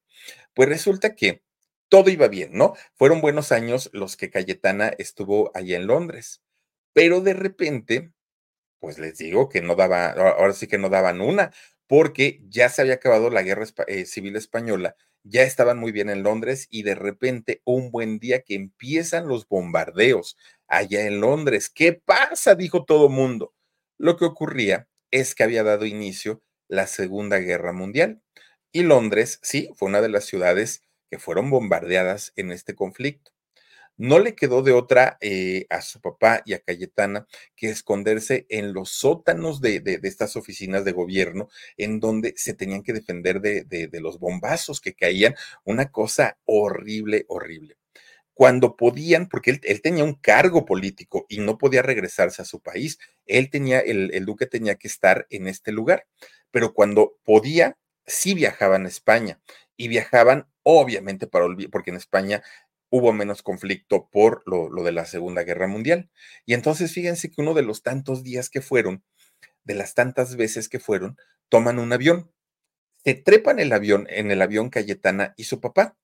[0.54, 1.42] pues resulta que
[1.88, 2.74] todo iba bien, ¿no?
[2.94, 6.42] Fueron buenos años los que Cayetana estuvo allá en Londres,
[6.92, 8.12] pero de repente,
[8.80, 11.52] pues les digo que no daba, ahora sí que no daban una,
[11.86, 16.22] porque ya se había acabado la guerra eh, civil española, ya estaban muy bien en
[16.22, 20.36] Londres y de repente un buen día que empiezan los bombardeos
[20.68, 21.70] allá en Londres.
[21.70, 22.54] ¿Qué pasa?
[22.54, 23.54] dijo todo mundo.
[23.98, 28.22] Lo que ocurría es que había dado inicio la Segunda Guerra Mundial
[28.72, 33.32] y Londres, sí, fue una de las ciudades que fueron bombardeadas en este conflicto.
[33.96, 38.72] No le quedó de otra eh, a su papá y a Cayetana que esconderse en
[38.72, 43.64] los sótanos de, de, estas oficinas de gobierno en donde se tenían que defender de,
[43.64, 47.76] de los bombazos que caían, una cosa horrible, horrible
[48.38, 52.60] cuando podían, porque él, él, tenía un cargo político y no podía regresarse a su
[52.60, 56.06] país, él tenía, el, el, duque tenía que estar en este lugar,
[56.52, 59.40] pero cuando podía, sí viajaban a España
[59.76, 62.42] y viajaban obviamente para olvidar, porque en España
[62.90, 66.10] hubo menos conflicto por lo, lo, de la Segunda Guerra Mundial.
[66.44, 69.02] Y entonces fíjense que uno de los tantos días que fueron,
[69.64, 71.16] de las tantas veces que fueron,
[71.48, 72.30] toman un avión,
[73.02, 75.96] se trepan el avión, en el avión Cayetana y su papá.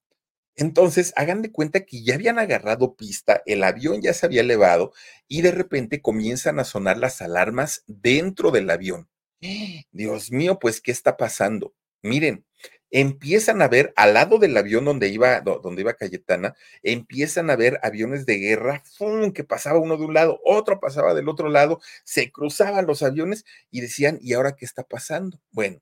[0.56, 4.94] Entonces, hagan de cuenta que ya habían agarrado pista, el avión ya se había elevado
[5.28, 9.10] y de repente comienzan a sonar las alarmas dentro del avión.
[9.92, 11.74] Dios mío, pues, ¿qué está pasando?
[12.02, 12.46] Miren,
[12.94, 16.54] empiezan a ver al lado del avión donde iba, donde iba Cayetana,
[16.84, 19.32] empiezan a ver aviones de guerra, ¡fum!
[19.32, 23.44] que pasaba uno de un lado, otro pasaba del otro lado, se cruzaban los aviones
[23.72, 25.40] y decían, ¿y ahora qué está pasando?
[25.50, 25.80] Bueno,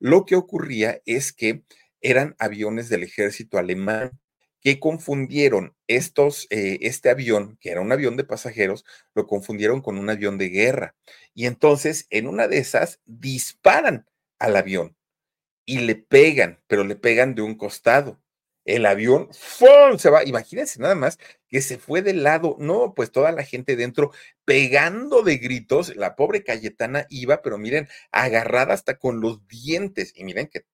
[0.00, 1.62] lo que ocurría es que
[2.00, 4.18] eran aviones del ejército alemán
[4.60, 9.96] que confundieron estos, eh, este avión, que era un avión de pasajeros, lo confundieron con
[9.96, 10.96] un avión de guerra.
[11.34, 14.06] Y entonces, en una de esas, disparan
[14.40, 14.97] al avión
[15.68, 18.18] y le pegan, pero le pegan de un costado.
[18.64, 19.98] El avión ¡fum!
[19.98, 20.24] se va.
[20.24, 22.56] Imagínense nada más que se fue de lado.
[22.58, 24.12] No, pues toda la gente dentro
[24.46, 25.94] pegando de gritos.
[25.94, 30.14] La pobre Cayetana iba, pero miren, agarrada hasta con los dientes.
[30.16, 30.64] Y miren que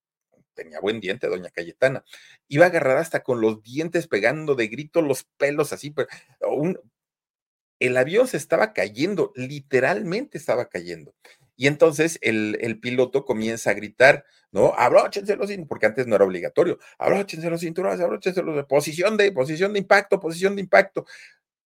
[0.55, 2.05] tenía buen diente, doña Cayetana.
[2.47, 5.91] Iba agarrada hasta con los dientes pegando de gritos, los pelos así.
[5.91, 6.09] Pero
[6.53, 6.79] un,
[7.81, 11.15] el avión se estaba cayendo, literalmente estaba cayendo.
[11.57, 14.75] Y entonces el, el, piloto comienza a gritar, ¿no?
[14.77, 16.79] Abróchense los cinturones, porque antes no era obligatorio.
[16.99, 21.07] Abróchense los cinturones, abróchense los posición de, posición de impacto, posición de impacto.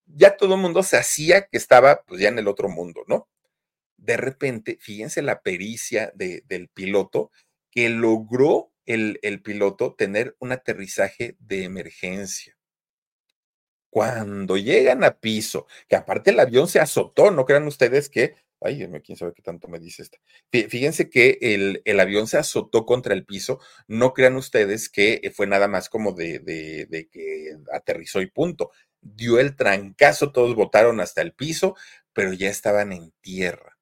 [0.07, 3.29] Ya todo el mundo se hacía que estaba pues ya en el otro mundo, ¿no?
[3.97, 7.31] De repente, fíjense la pericia de, del piloto
[7.71, 12.57] que logró el, el piloto tener un aterrizaje de emergencia.
[13.91, 18.85] Cuando llegan a piso, que aparte el avión se azotó, no crean ustedes que Ay,
[19.05, 20.19] quién sabe qué tanto me dice esta.
[20.51, 23.61] Fíjense que el, el, avión se azotó contra el piso.
[23.87, 28.73] No crean ustedes que fue nada más como de, de, de, que aterrizó y punto.
[29.01, 31.77] Dio el trancazo, todos botaron hasta el piso,
[32.13, 33.79] pero ya estaban en tierra.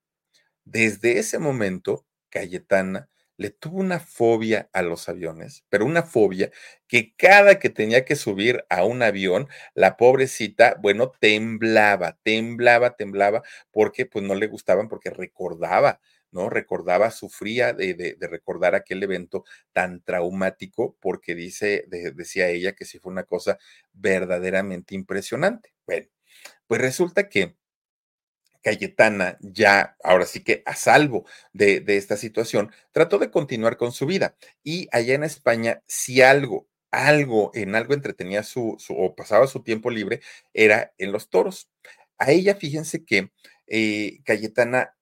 [0.65, 6.51] Desde ese momento, Cayetana le tuvo una fobia a los aviones, pero una fobia
[6.89, 13.43] que cada que tenía que subir a un avión, la pobrecita, bueno, temblaba, temblaba, temblaba,
[13.71, 16.51] porque pues no le gustaban, porque recordaba, ¿no?
[16.51, 22.99] Recordaba, sufría de, de, recordar aquel evento tan traumático, porque dice, decía ella que sí
[22.99, 23.59] fue una cosa
[23.93, 25.75] verdaderamente impresionante.
[25.87, 26.09] Bueno,
[26.67, 27.57] pues resulta que
[28.67, 34.07] Cayetana, ya ahora sí que a salvo de, esta situación, trató de continuar con su
[34.07, 34.35] vida.
[34.65, 39.89] Y allá en España, si algo, algo, en algo entretenía su, o pasaba su tiempo
[39.89, 40.21] libre,
[40.53, 41.71] era en los toros.
[42.19, 43.31] A ella, fíjense que
[43.69, 44.97] eh, Cayetana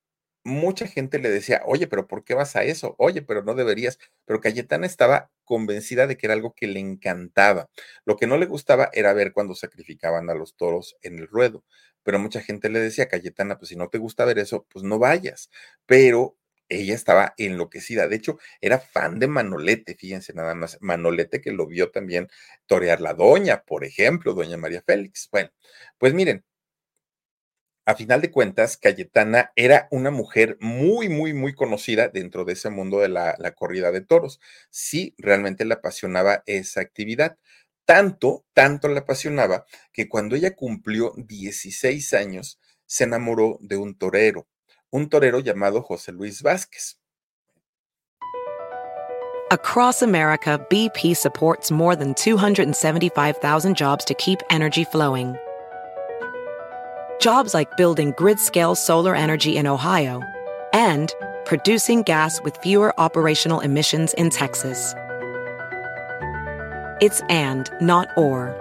[0.44, 2.94] mucha gente le decía, oye, pero ¿por qué vas a eso?
[2.98, 3.98] Oye, pero no deberías.
[4.27, 7.70] Pero Cayetana estaba convencida de que era algo que le encantaba.
[8.05, 11.64] Lo que no le gustaba era ver cuando sacrificaban a los toros en el ruedo.
[12.05, 14.99] Pero mucha gente le decía, Cayetana, pues si no te gusta ver eso, pues no
[14.99, 15.51] vayas.
[15.87, 16.37] Pero
[16.69, 18.09] ella estaba enloquecida.
[18.09, 20.79] De hecho, era fan de Manolete, fíjense nada más.
[20.81, 22.29] Manolete que lo vio también
[22.67, 25.29] torear la doña, por ejemplo, doña María Félix.
[25.31, 25.51] Bueno,
[25.99, 26.45] pues miren,
[27.87, 32.71] a final de cuentas, Cayetana era una mujer muy, muy, muy conocida dentro de ese
[32.71, 34.40] mundo de la, corrida de toros.
[34.71, 37.37] Sí, realmente le apasionaba esa actividad.
[37.87, 44.49] Tanto, tanto le apasionaba que cuando ella cumplió 16 años, se enamoró de un torero,
[44.90, 46.99] un torero llamado José Luis Vázquez.
[49.51, 55.37] Across America, BP supports more than 275,000 jobs to keep energy flowing.
[57.20, 60.23] Jobs like building grid scale solar energy in Ohio
[60.73, 61.12] and
[61.44, 64.94] producing gas with fewer operational emissions in Texas.
[67.00, 68.54] It's and, not or.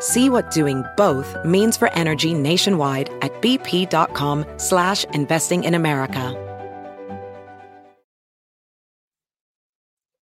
[0.00, 6.36] See what doing both means for energy nationwide at bp.com slash investing in America.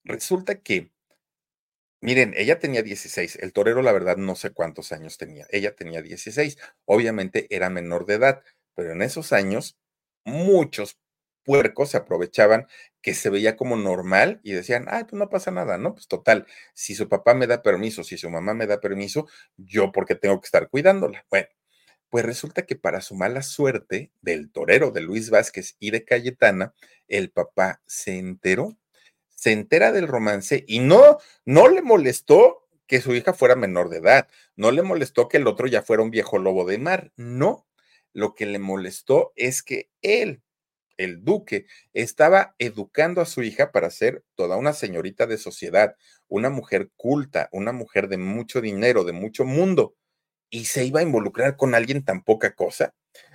[0.05, 0.91] Resulta que
[2.01, 6.01] Miren, ella tenía 16, el torero la verdad no sé cuántos años tenía, ella tenía
[6.01, 8.43] 16, obviamente era menor de edad,
[8.73, 9.77] pero en esos años
[10.23, 10.97] muchos
[11.49, 12.67] puercos se aprovechaban
[13.01, 15.95] que se veía como normal y decían, ay, pues no pasa nada, ¿no?
[15.95, 19.91] Pues total, si su papá me da permiso, si su mamá me da permiso, yo
[19.91, 21.25] porque tengo que estar cuidándola.
[21.31, 21.47] Bueno,
[22.09, 26.75] pues resulta que para su mala suerte del torero de Luis Vázquez y de Cayetana,
[27.07, 28.77] el papá se enteró
[29.29, 33.97] se entera del romance y no, no le molestó que su hija fuera menor de
[33.97, 37.65] edad, no le molestó que el otro ya fuera un viejo lobo de mar, no,
[38.13, 40.43] lo que le molestó es que él,
[40.99, 45.95] el duque, estaba educando a su hija para ser toda una señorita de sociedad,
[46.27, 49.95] una mujer culta, una mujer de mucho dinero, de mucho mundo,
[50.49, 52.93] y se iba a involucrar con alguien tan poca cosa.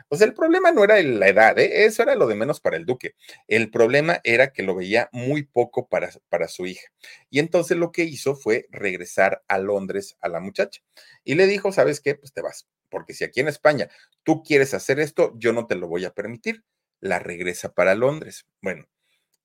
[0.08, 1.86] Pues el problema no era la edad, ¿eh?
[1.86, 3.14] eso era lo de menos para el duque.
[3.48, 6.86] El problema era que lo veía muy poco para, para su hija.
[7.30, 10.82] Y entonces lo que hizo fue regresar a Londres a la muchacha.
[11.24, 12.14] Y le dijo, ¿sabes qué?
[12.14, 12.68] Pues te vas.
[12.90, 13.88] Porque si aquí en España
[14.22, 16.62] tú quieres hacer esto, yo no te lo voy a permitir.
[17.00, 18.46] La regresa para Londres.
[18.62, 18.86] Bueno,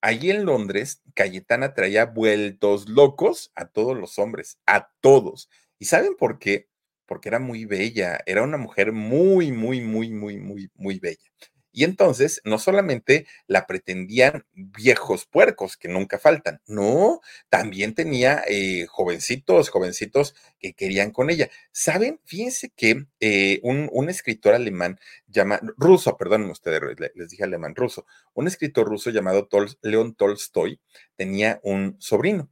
[0.01, 5.49] allí en Londres, Cayetana traía vueltos locos a todos los hombres, a todos.
[5.79, 6.69] ¿Y saben por qué?
[7.09, 11.17] porque era muy bella, era una mujer muy, muy, muy, muy, muy, muy bella.
[11.79, 18.85] Y entonces no solamente la pretendían viejos puercos que nunca faltan, no, también tenía eh,
[18.87, 21.49] jovencitos, jovencitos que querían con ella.
[21.71, 26.81] Saben, fíjense que eh, un, escritor alemán llamado, ruso, perdón, ustedes,
[27.15, 29.47] les dije alemán, ruso, un escritor ruso llamado
[29.81, 30.81] León Tolstoy
[31.15, 32.49] tenía un sobrino.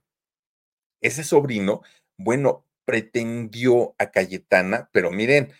[1.01, 1.81] Ese sobrino,
[2.15, 5.51] bueno, pretendió a Cayetana, pero miren,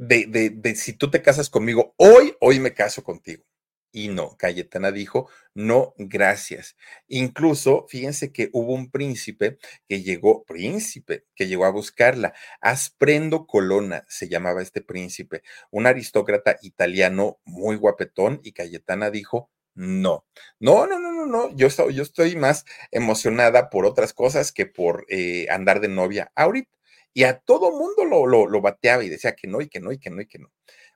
[0.00, 3.44] de, de, de, si tú te casas conmigo hoy, hoy me caso contigo.
[3.92, 6.76] Y no, Cayetana dijo, no, gracias.
[7.08, 12.32] Incluso, fíjense que hubo un príncipe que llegó, príncipe, que llegó a buscarla.
[12.62, 20.24] Asprendo Colonna se llamaba este príncipe, un aristócrata italiano muy guapetón, y Cayetana dijo, no,
[20.60, 21.54] no, no, no, no, no.
[21.56, 26.79] Yo, yo estoy más emocionada por otras cosas que por eh, andar de novia ahorita.
[27.12, 29.98] Y a todo mundo lo, lo, bateaba y decía que no, y que no, y
[29.98, 30.52] que no, y que no.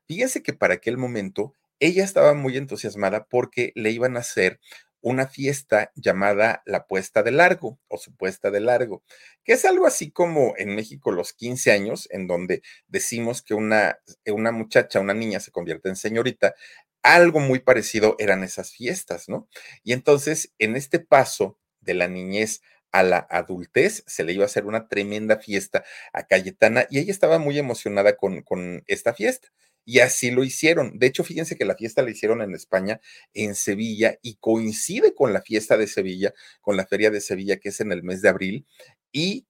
[0.06, 4.60] Fíjense que para aquel momento ella estaba muy entusiasmada porque le iban a hacer
[5.00, 9.02] una fiesta llamada la puesta de largo o su puesta de largo,
[9.44, 13.98] que es algo así como en México los 15 años, en donde decimos que una,
[14.26, 16.54] una muchacha, una niña se convierte en señorita,
[17.02, 19.46] algo muy parecido eran esas fiestas, ¿no?
[19.82, 22.62] Y entonces, en este paso de la niñez
[22.94, 27.10] a la adultez, se le iba a hacer una tremenda fiesta a Cayetana y ella
[27.10, 29.48] estaba muy emocionada con, con esta fiesta.
[29.84, 30.96] Y así lo hicieron.
[30.98, 33.00] De hecho, fíjense que la fiesta la hicieron en España,
[33.34, 36.32] en Sevilla, y coincide con la fiesta de Sevilla,
[36.62, 38.64] con la feria de Sevilla, que es en el mes de abril,
[39.12, 39.46] y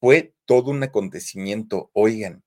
[0.00, 1.90] fue todo un acontecimiento.
[1.92, 2.42] Oigan,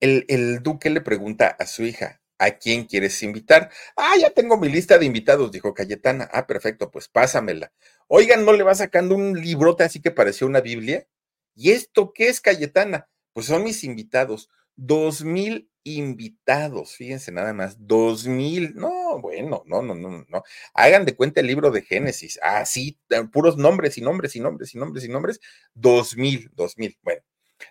[0.00, 3.70] el, el duque le pregunta a su hija, ¿a quién quieres invitar?
[3.96, 6.28] Ah, ya tengo mi lista de invitados, dijo Cayetana.
[6.32, 7.72] Ah, perfecto, pues pásamela.
[8.08, 11.06] Oigan, ¿no le va sacando un librote así que parecía una Biblia?
[11.54, 13.08] ¿Y esto qué es Cayetana?
[13.32, 14.48] Pues son mis invitados.
[14.76, 20.42] Dos mil invitados, fíjense nada más, dos mil, no, bueno, no, no, no, no,
[20.74, 22.98] hagan de cuenta el libro de Génesis, así,
[23.32, 25.40] puros nombres y nombres y nombres y nombres y nombres,
[25.74, 27.22] dos mil, dos mil, bueno,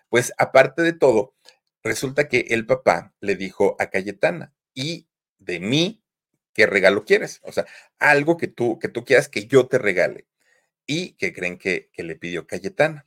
[0.10, 1.36] pues aparte de todo,
[1.84, 5.10] resulta que el papá le dijo a Cayetana, y
[5.40, 6.02] de mí,
[6.54, 7.42] ¿qué regalo quieres?
[7.44, 7.66] O sea,
[8.00, 10.26] algo que tú, que tú quieras que yo te regale.
[10.88, 13.06] Y que creen que, que le pidió Cayetana.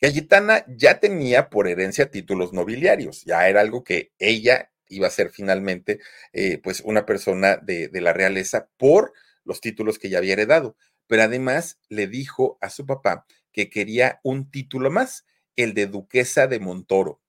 [0.00, 5.30] Cayetana ya tenía por herencia títulos nobiliarios, ya era algo que ella iba a ser
[5.30, 6.00] finalmente
[6.32, 9.12] eh, pues una persona de, de la realeza por
[9.44, 10.76] los títulos que ya había heredado,
[11.08, 16.46] pero además le dijo a su papá que quería un título más, el de duquesa
[16.46, 17.20] de Montoro.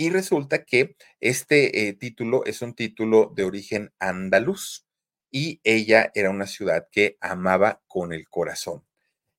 [0.00, 4.86] Y resulta que este eh, título es un título de origen andaluz
[5.28, 8.86] y ella era una ciudad que amaba con el corazón.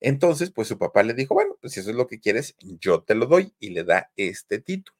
[0.00, 3.02] Entonces, pues su papá le dijo, bueno, pues si eso es lo que quieres, yo
[3.02, 4.98] te lo doy y le da este título.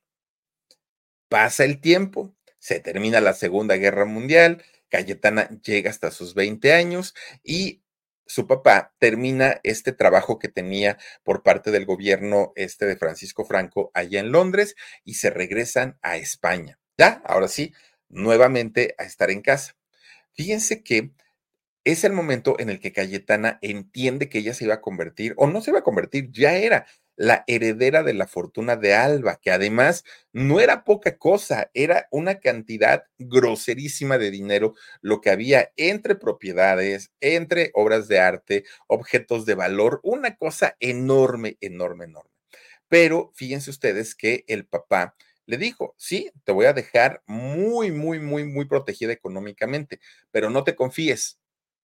[1.29, 7.15] Pasa el tiempo, se termina la Segunda Guerra Mundial, Cayetana llega hasta sus 20 años
[7.45, 7.83] y
[8.31, 13.91] su papá termina este trabajo que tenía por parte del gobierno este de Francisco Franco
[13.93, 16.79] allá en Londres y se regresan a España.
[16.97, 17.75] Ya, ahora sí,
[18.09, 19.77] nuevamente a estar en casa.
[20.33, 21.11] Fíjense que
[21.83, 25.49] es el momento en el que Cayetana entiende que ella se iba a convertir, o
[25.49, 26.87] no se iba a convertir, ya era
[27.21, 32.41] la heredera de la fortuna de Alba, que además no era poca cosa, era una
[32.41, 39.55] cantidad groserísima de dinero lo que había entre propiedades, entre obras de arte, objetos de
[39.55, 42.31] valor, una cosa enorme, enorme, enorme.
[42.89, 45.15] Pero fíjense ustedes que el papá
[45.45, 50.01] le dijo, sí, te voy a dejar muy, muy, muy, muy protegida económicamente,
[50.31, 51.39] pero no te confíes,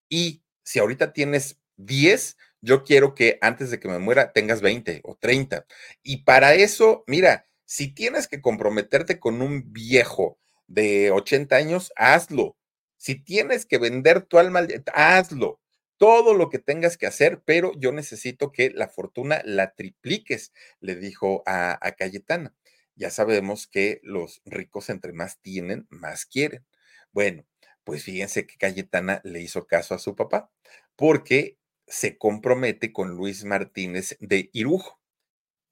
[0.09, 5.01] y si ahorita tienes 10, yo quiero que antes de que me muera tengas 20
[5.05, 5.67] o 30.
[6.03, 12.57] Y para eso, mira, si tienes que comprometerte con un viejo de 80 años, hazlo.
[12.97, 15.61] Si tienes que vender tu alma, hazlo.
[15.97, 20.97] Todo lo que tengas que hacer, pero yo necesito que la fortuna la tripliques, le
[20.97, 22.55] dijo a, a Cayetana.
[22.95, 26.65] Ya sabemos que los ricos entre más tienen, más quieren.
[27.13, 27.45] Bueno,
[27.85, 30.51] pues fíjense que Cayetana le hizo caso a su papá,
[30.97, 31.59] porque
[31.91, 35.01] se compromete con Luis Martínez de Irujo.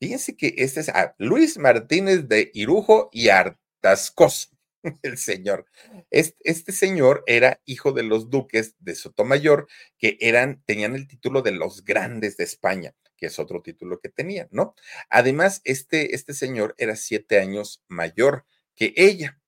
[0.00, 4.50] Fíjense que este es ah, Luis Martínez de Irujo y Artascos,
[5.02, 5.66] el señor.
[6.10, 11.42] Este, este, señor era hijo de los duques de Sotomayor, que eran, tenían el título
[11.42, 14.74] de los grandes de España, que es otro título que tenían, ¿no?
[15.08, 18.44] Además, este, este señor era siete años mayor
[18.74, 19.40] que ella.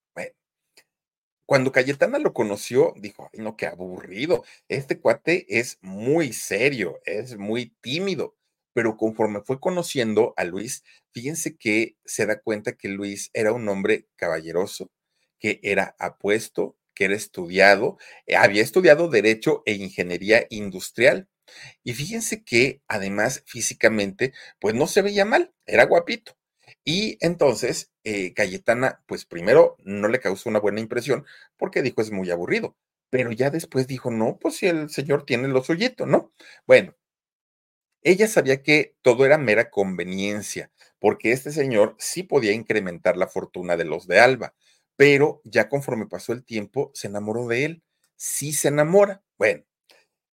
[1.50, 4.44] Cuando Cayetana lo conoció, dijo, ay, no, qué aburrido.
[4.68, 8.36] Este cuate es muy serio, es muy tímido.
[8.72, 13.68] Pero conforme fue conociendo a Luis, fíjense que se da cuenta que Luis era un
[13.68, 14.92] hombre caballeroso,
[15.40, 21.28] que era apuesto, que era estudiado, eh, había estudiado derecho e ingeniería industrial.
[21.82, 26.36] Y fíjense que además físicamente, pues no se veía mal, era guapito.
[26.84, 31.24] Y entonces eh, Cayetana, pues primero no le causó una buena impresión
[31.56, 32.76] porque dijo es muy aburrido,
[33.10, 36.32] pero ya después dijo, no, pues si el señor tiene lo suyito, ¿no?
[36.66, 36.94] Bueno,
[38.02, 43.76] ella sabía que todo era mera conveniencia, porque este señor sí podía incrementar la fortuna
[43.76, 44.54] de los de Alba,
[44.96, 47.82] pero ya conforme pasó el tiempo, se enamoró de él,
[48.16, 49.22] sí se enamora.
[49.38, 49.64] Bueno,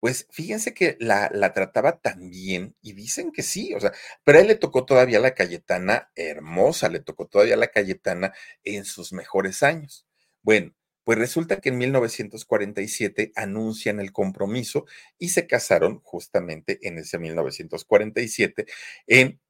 [0.01, 3.93] pues fíjense que la, la trataba tan bien y dicen que sí, o sea,
[4.25, 8.33] pero a él le tocó todavía la Cayetana hermosa, le tocó todavía la Cayetana
[8.65, 10.07] en sus mejores años.
[10.43, 10.75] Bueno,
[11.07, 14.87] pues resulta que en 1947 anuncian el compromiso
[15.19, 18.67] y se casaron justamente en ese 1947
[19.07, 19.41] en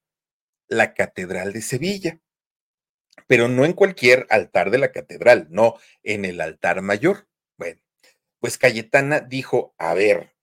[0.69, 2.21] la Catedral de Sevilla.
[3.27, 7.27] Pero no en cualquier altar de la catedral, no, en el altar mayor.
[7.57, 7.81] Bueno,
[8.39, 10.36] pues Cayetana dijo, a ver,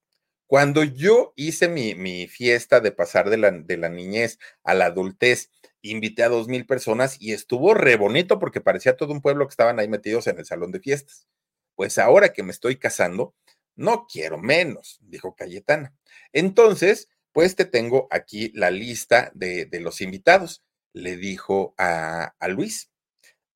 [0.48, 4.86] cuando yo hice mi, mi fiesta de pasar de la, de la niñez a la
[4.86, 5.50] adultez,
[5.82, 9.52] invité a dos mil personas y estuvo re bonito porque parecía todo un pueblo que
[9.52, 11.28] estaban ahí metidos en el salón de fiestas.
[11.76, 13.36] Pues ahora que me estoy casando,
[13.76, 15.94] no quiero menos, dijo Cayetana.
[16.32, 20.64] Entonces, pues te tengo aquí la lista de, de los invitados,
[20.94, 22.92] le dijo a, a, Luis.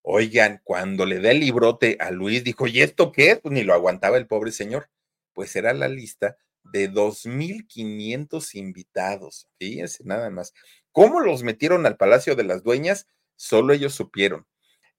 [0.02, 3.40] Oigan, cuando le da el librote a Luis, dijo, ¿y esto qué es?
[3.40, 4.90] Pues ni lo aguantaba el pobre señor.
[5.34, 6.38] Pues era la lista
[6.72, 9.48] de 2.500 invitados.
[9.60, 10.54] Fíjense nada más.
[10.92, 13.08] ¿Cómo los metieron al Palacio de las Dueñas?
[13.36, 14.46] Solo ellos supieron.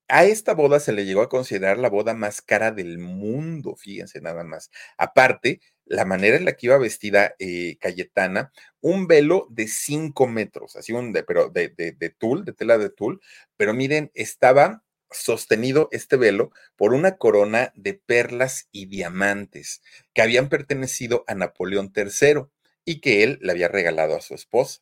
[0.09, 4.21] A esta boda se le llegó a considerar la boda más cara del mundo, fíjense
[4.23, 4.71] nada más.
[4.97, 8.51] Aparte, la manera en la que iba vestida eh, Cayetana,
[8.81, 12.79] un velo de cinco metros, así un de, pero de, de, de tul, de tela
[12.79, 13.21] de tul,
[13.59, 19.83] pero miren, estaba sostenido este velo por una corona de perlas y diamantes
[20.15, 22.47] que habían pertenecido a Napoleón III
[22.85, 24.81] y que él le había regalado a su esposa.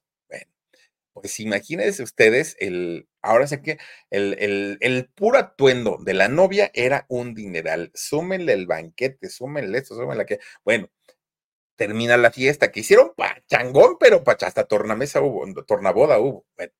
[1.16, 3.79] Pues imagínense ustedes, el, ahora sé que
[4.11, 7.91] el, el, el, puro atuendo de la novia era un dineral.
[7.95, 10.41] Súmenle el banquete, súmenle esto, súmenle que.
[10.62, 10.91] Bueno,
[11.77, 16.47] termina la fiesta, que hicieron pachangón, pero pacha, hasta tornamesa hubo, tornaboda hubo.
[16.57, 16.72] Bueno,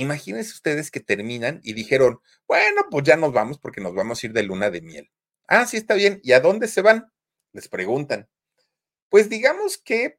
[0.00, 4.26] imagínense ustedes que terminan y dijeron, bueno, pues ya nos vamos porque nos vamos a
[4.26, 5.10] ir de luna de miel.
[5.48, 6.20] Ah, sí, está bien.
[6.22, 7.12] ¿Y a dónde se van?
[7.52, 8.28] Les preguntan.
[9.08, 10.18] Pues digamos que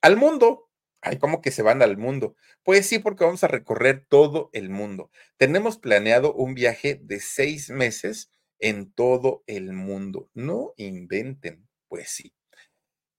[0.00, 0.64] al mundo,
[1.06, 2.34] Ay, ¿cómo que se van al mundo?
[2.62, 5.10] Pues sí, porque vamos a recorrer todo el mundo.
[5.36, 10.30] Tenemos planeado un viaje de seis meses en todo el mundo.
[10.32, 12.34] No inventen, pues sí.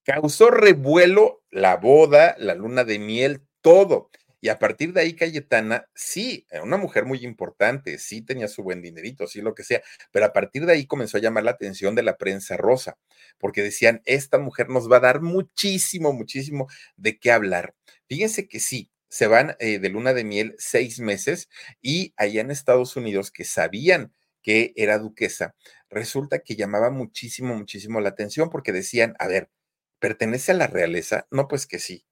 [0.03, 4.09] Causó revuelo la boda, la luna de miel, todo.
[4.45, 8.61] Y a partir de ahí, Cayetana, sí, era una mujer muy importante, sí tenía su
[8.61, 9.81] buen dinerito, sí lo que sea,
[10.11, 12.95] pero a partir de ahí comenzó a llamar la atención de la prensa rosa,
[13.39, 17.73] porque decían, esta mujer nos va a dar muchísimo, muchísimo de qué hablar.
[18.07, 21.49] Fíjense que sí, se van eh, de luna de miel seis meses
[21.81, 25.55] y allá en Estados Unidos que sabían que era duquesa,
[25.89, 29.49] resulta que llamaba muchísimo, muchísimo la atención porque decían, a ver,
[29.97, 31.25] ¿pertenece a la realeza?
[31.31, 32.05] No, pues que sí.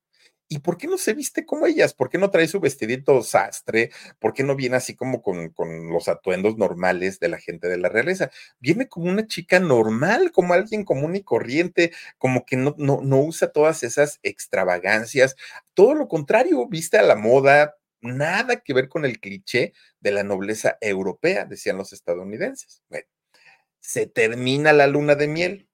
[0.53, 1.95] ¿Y por qué no se viste como ellas?
[1.95, 3.89] ¿Por qué no trae su vestidito sastre?
[4.19, 7.77] ¿Por qué no viene así como con, con, los atuendos normales de la gente de
[7.79, 8.29] la realeza?
[8.59, 13.19] Viene como una chica normal, como alguien común y corriente, como que no, no, no
[13.19, 15.35] usa todas esas extravagancias.
[15.73, 20.23] Todo lo contrario, viste a la moda, nada que ver con el cliché de la
[20.23, 22.83] nobleza europea, decían los estadounidenses.
[22.89, 23.07] Bueno,
[23.79, 25.69] se termina la luna de miel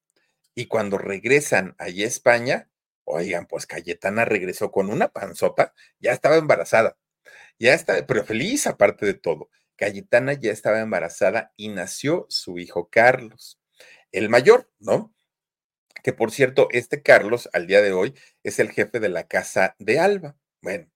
[0.56, 2.70] y cuando regresan allá a España,
[3.12, 6.96] Oigan, pues Cayetana regresó con una panzota, ya estaba embarazada,
[7.58, 9.50] ya está, pero feliz aparte de todo.
[9.76, 13.60] Cayetana ya estaba embarazada y nació su hijo Carlos,
[14.12, 15.14] el mayor, ¿no?
[16.04, 19.76] Que por cierto, este Carlos al día de hoy es el jefe de la casa
[19.80, 20.38] de Alba.
[20.62, 20.88] Bueno,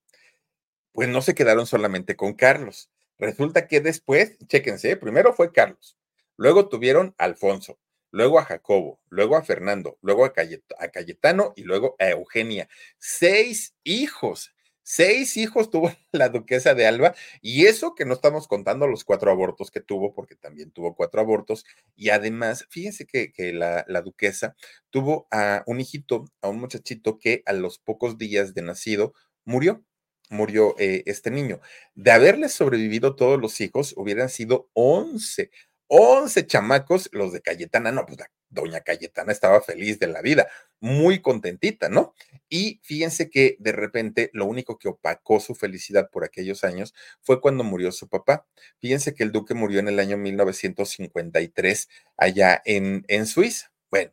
[0.92, 2.90] pues no se quedaron solamente con Carlos.
[3.18, 5.98] Resulta que después, chéquense, primero fue Carlos,
[6.36, 7.80] luego tuvieron Alfonso,
[8.14, 12.68] luego a Jacobo, luego a Fernando, luego a, Cayetano y luego a Eugenia.
[12.96, 14.54] Seis hijos,
[14.84, 19.32] seis hijos tuvo la duquesa de Alba y eso que no estamos contando los cuatro
[19.32, 21.64] abortos que tuvo, porque también tuvo cuatro abortos.
[21.96, 24.54] Y además, fíjense que, la, duquesa
[24.90, 29.12] tuvo a un hijito, a un muchachito que a los pocos días de nacido
[29.44, 29.84] murió
[30.30, 31.60] murió eh, este niño.
[31.94, 35.50] De haberle sobrevivido todos los hijos, hubieran sido once.
[35.88, 40.48] 11 chamacos, los de Cayetana, no, pues la doña Cayetana estaba feliz de la vida,
[40.80, 42.14] muy contentita, ¿no?
[42.48, 47.40] Y fíjense que de repente lo único que opacó su felicidad por aquellos años fue
[47.40, 48.46] cuando murió su papá.
[48.80, 53.72] Fíjense que el duque murió en el año 1953 allá en, en Suiza.
[53.90, 54.12] Bueno,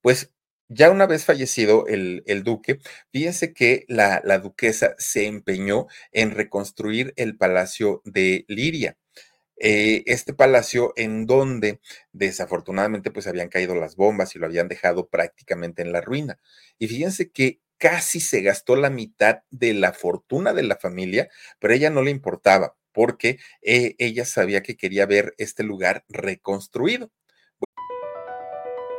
[0.00, 0.30] pues
[0.68, 2.80] ya una vez fallecido el, el duque,
[3.12, 8.96] fíjense que la, la duquesa se empeñó en reconstruir el palacio de Liria
[9.64, 11.78] eh, este palacio en donde
[12.12, 16.40] desafortunadamente pues habían caído las bombas y lo habían dejado prácticamente en la ruina.
[16.80, 21.28] Y fíjense que casi se gastó la mitad de la fortuna de la familia,
[21.60, 27.12] pero ella no le importaba porque eh, ella sabía que quería ver este lugar reconstruido.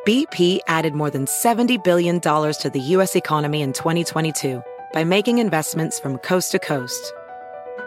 [0.06, 3.18] BP added more than $70 billion to the U.S.
[3.18, 4.62] economy in 2022
[4.94, 7.14] by making investments from coast to coast.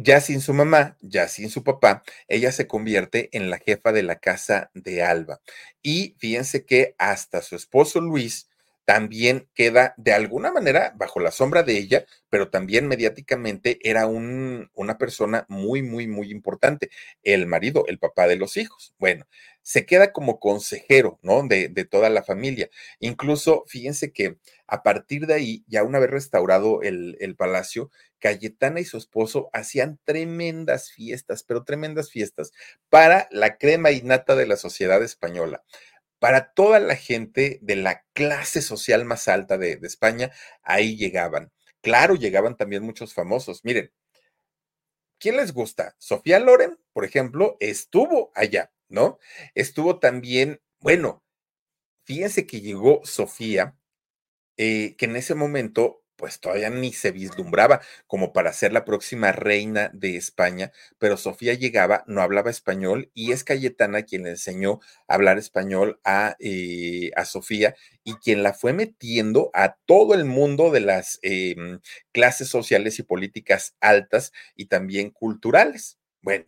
[0.00, 4.04] Ya sin su mamá, ya sin su papá, ella se convierte en la jefa de
[4.04, 5.40] la casa de Alba.
[5.82, 8.48] Y fíjense que hasta su esposo Luis
[8.84, 14.70] también queda de alguna manera bajo la sombra de ella, pero también mediáticamente era un,
[14.74, 16.90] una persona muy, muy, muy importante,
[17.24, 18.94] el marido, el papá de los hijos.
[18.98, 19.26] Bueno,
[19.68, 21.46] se queda como consejero, ¿no?
[21.46, 22.70] De, de toda la familia.
[23.00, 28.80] Incluso, fíjense que a partir de ahí, ya una vez restaurado el, el palacio, Cayetana
[28.80, 32.52] y su esposo hacían tremendas fiestas, pero tremendas fiestas
[32.88, 35.62] para la crema innata de la sociedad española
[36.18, 41.52] para toda la gente de la clase social más alta de, España, ahí llegaban.
[41.82, 43.66] Claro, llegaban también muchos famosos.
[43.66, 43.92] Miren,
[45.18, 45.94] ¿quién les gusta?
[45.98, 49.18] Sofía Loren, por ejemplo, estuvo allá, ¿no?
[49.54, 51.22] Estuvo también, bueno,
[52.04, 53.76] fíjense que llegó Sofía,
[54.56, 59.30] eh, que en ese momento pues todavía ni se vislumbraba como para ser la próxima
[59.32, 64.80] reina de España, pero Sofía llegaba, no hablaba español y es Cayetana quien le enseñó
[65.06, 70.24] a hablar español a, eh, a Sofía y quien la fue metiendo a todo el
[70.24, 71.80] mundo de las em,
[72.12, 75.98] clases sociales y políticas altas y también culturales.
[76.20, 76.46] Bueno,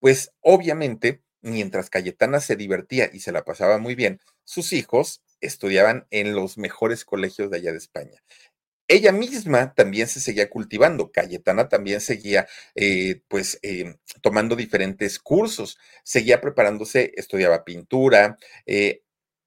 [0.00, 6.06] pues obviamente, mientras Cayetana se divertía y se la pasaba muy bien, sus hijos estudiaban
[6.10, 8.22] en los mejores colegios de allá de España
[8.88, 15.78] ella misma también se seguía cultivando, Cayetana también seguía eh, pues eh, tomando diferentes cursos,
[16.04, 18.36] seguía preparándose, estudiaba pintura,
[18.66, 19.02] eh,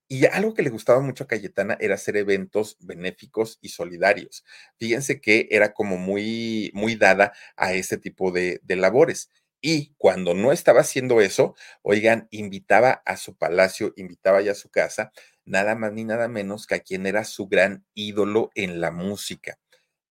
[0.08, 4.44] y algo que le gustaba mucho a Cayetana era hacer eventos benéficos y solidarios.
[4.80, 9.32] Fíjense que era como muy, muy dada a ese tipo de, de labores.
[9.68, 14.70] Y cuando no estaba haciendo eso, oigan, invitaba a su palacio, invitaba ya a su
[14.70, 15.12] casa
[15.44, 19.58] nada más ni nada menos que a quien era su gran ídolo en la música,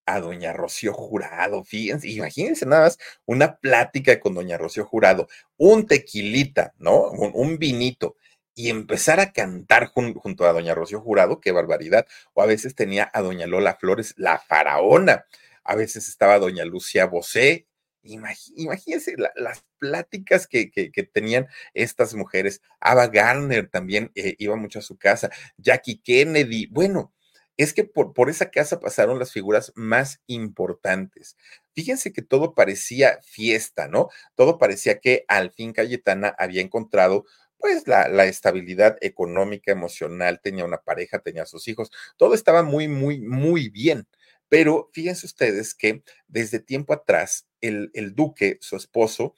[0.06, 1.62] a doña Rocío Jurado.
[1.62, 7.10] Fíjense, imagínense nada más una plática con doña Rocío Jurado, un tequilita, ¿no?
[7.12, 8.16] Un, vinito.
[8.56, 12.08] Y empezar a cantar junto a doña Rocío Jurado, qué barbaridad.
[12.32, 15.26] O a veces tenía a doña Lola Flores, la faraona.
[15.62, 17.68] A veces estaba doña Lucía Bosé,
[18.04, 20.70] Imagínense las pláticas que,
[21.12, 22.60] tenían estas mujeres.
[22.80, 25.30] Ava Garner también eh, iba mucho a su casa.
[25.56, 26.66] Jackie Kennedy.
[26.66, 27.14] Bueno,
[27.56, 31.36] es que por, por, esa casa pasaron las figuras más importantes.
[31.74, 34.08] Fíjense que todo parecía fiesta, ¿no?
[34.34, 37.24] Todo parecía que al fin Cayetana había encontrado
[37.58, 42.88] pues la, la, estabilidad económica, emocional, tenía una pareja, tenía sus hijos, todo estaba muy,
[42.88, 44.06] muy, muy bien.
[44.48, 49.34] Pero fíjense ustedes que desde tiempo atrás, el, duque, su esposo,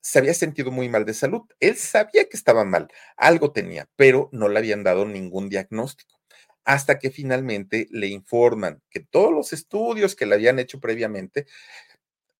[0.00, 1.42] se había sentido muy mal de salud.
[1.60, 6.20] Él sabía que estaba mal, algo tenía, pero no le habían dado ningún diagnóstico.
[6.64, 11.46] Hasta que finalmente le informan que todos los estudios que le habían hecho previamente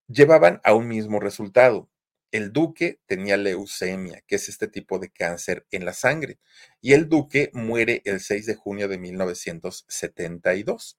[0.09, 1.89] llevaban a un mismo resultado.
[2.33, 6.39] El duque tenía leucemia, que es este tipo de cáncer en la sangre,
[6.81, 10.99] y el duque muere el 6 de junio de 1972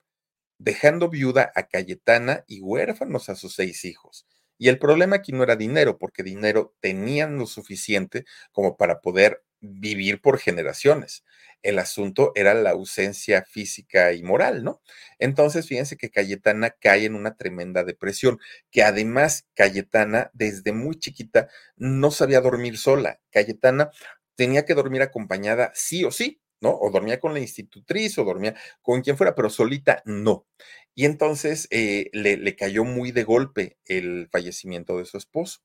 [0.57, 4.25] dejando viuda a Cayetana y huérfanos a sus seis hijos.
[4.57, 9.43] Y el problema aquí no era dinero, porque dinero tenían lo suficiente como para poder
[9.59, 11.23] vivir por generaciones.
[11.63, 14.81] El asunto era la ausencia física y moral, ¿no?
[15.19, 18.39] Entonces, fíjense que Cayetana cae en una tremenda depresión,
[18.71, 23.19] que además Cayetana desde muy chiquita no sabía dormir sola.
[23.31, 23.91] Cayetana
[24.35, 26.71] tenía que dormir acompañada sí o sí, ¿no?
[26.71, 30.45] O dormía con la institutriz o dormía con quien fuera, pero solita no.
[30.95, 35.61] Y entonces eh, le, le cayó muy de golpe el fallecimiento de su esposo.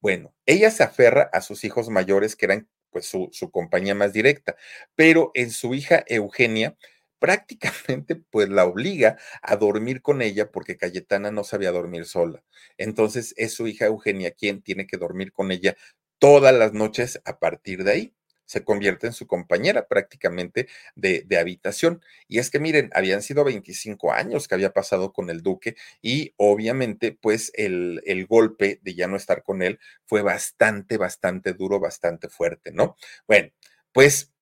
[0.00, 4.12] Bueno, ella se aferra a sus hijos mayores, que eran pues su, su, compañía más
[4.12, 4.56] directa,
[4.96, 6.76] pero en su hija Eugenia
[7.20, 12.42] prácticamente pues la obliga a dormir con ella porque Cayetana no sabía dormir sola.
[12.78, 15.76] Entonces es su hija Eugenia quien tiene que dormir con ella
[16.18, 18.14] todas las noches a partir de ahí
[18.50, 22.02] se convierte en su compañera prácticamente de, habitación.
[22.26, 26.34] Y es que miren, habían sido 25 años que había pasado con el duque y
[26.36, 31.78] obviamente pues el, el golpe de ya no estar con él fue bastante, bastante duro,
[31.78, 32.96] bastante fuerte, ¿no?
[33.28, 33.50] Bueno,
[33.92, 34.32] pues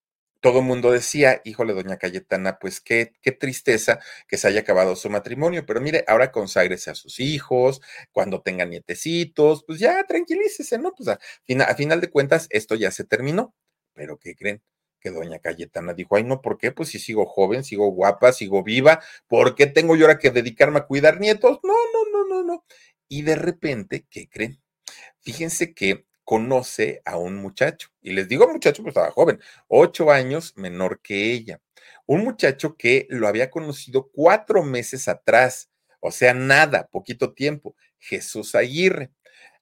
[0.40, 4.96] todo el mundo decía, híjole, doña Cayetana, pues qué, qué tristeza que se haya acabado
[4.96, 7.82] su matrimonio, pero mire, ahora conságrese a sus hijos,
[8.12, 10.94] cuando tengan nietecitos, pues ya tranquilícese, ¿no?
[10.94, 11.18] Pues a,
[11.64, 13.54] a final de cuentas, esto ya se terminó.
[13.98, 14.62] Pero ¿qué creen?
[15.00, 16.72] que doña Cayetana dijo, ay, no, ¿por qué?
[16.72, 20.78] Pues si sigo joven, sigo guapa, sigo viva, ¿por qué tengo yo ahora que dedicarme
[20.78, 21.58] a cuidar nietos?
[21.62, 22.64] No, no, no, no, no.
[23.08, 24.60] Y de repente, ¿qué creen?
[25.20, 30.54] Fíjense que conoce a un muchacho, y les digo muchacho, pues estaba joven, ocho años
[30.56, 31.60] menor que ella.
[32.06, 35.70] Un muchacho que lo había conocido cuatro meses atrás,
[36.00, 39.10] o sea, nada, poquito tiempo, Jesús Aguirre.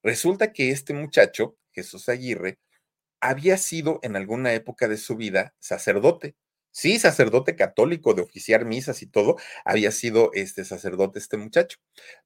[0.03, 2.59] Resulta que este muchacho, Jesús Aguirre,
[3.21, 6.37] había sido en alguna época de su vida sacerdote.
[6.73, 11.79] Sí, sacerdote católico de oficiar misas y todo, había sido este sacerdote este muchacho.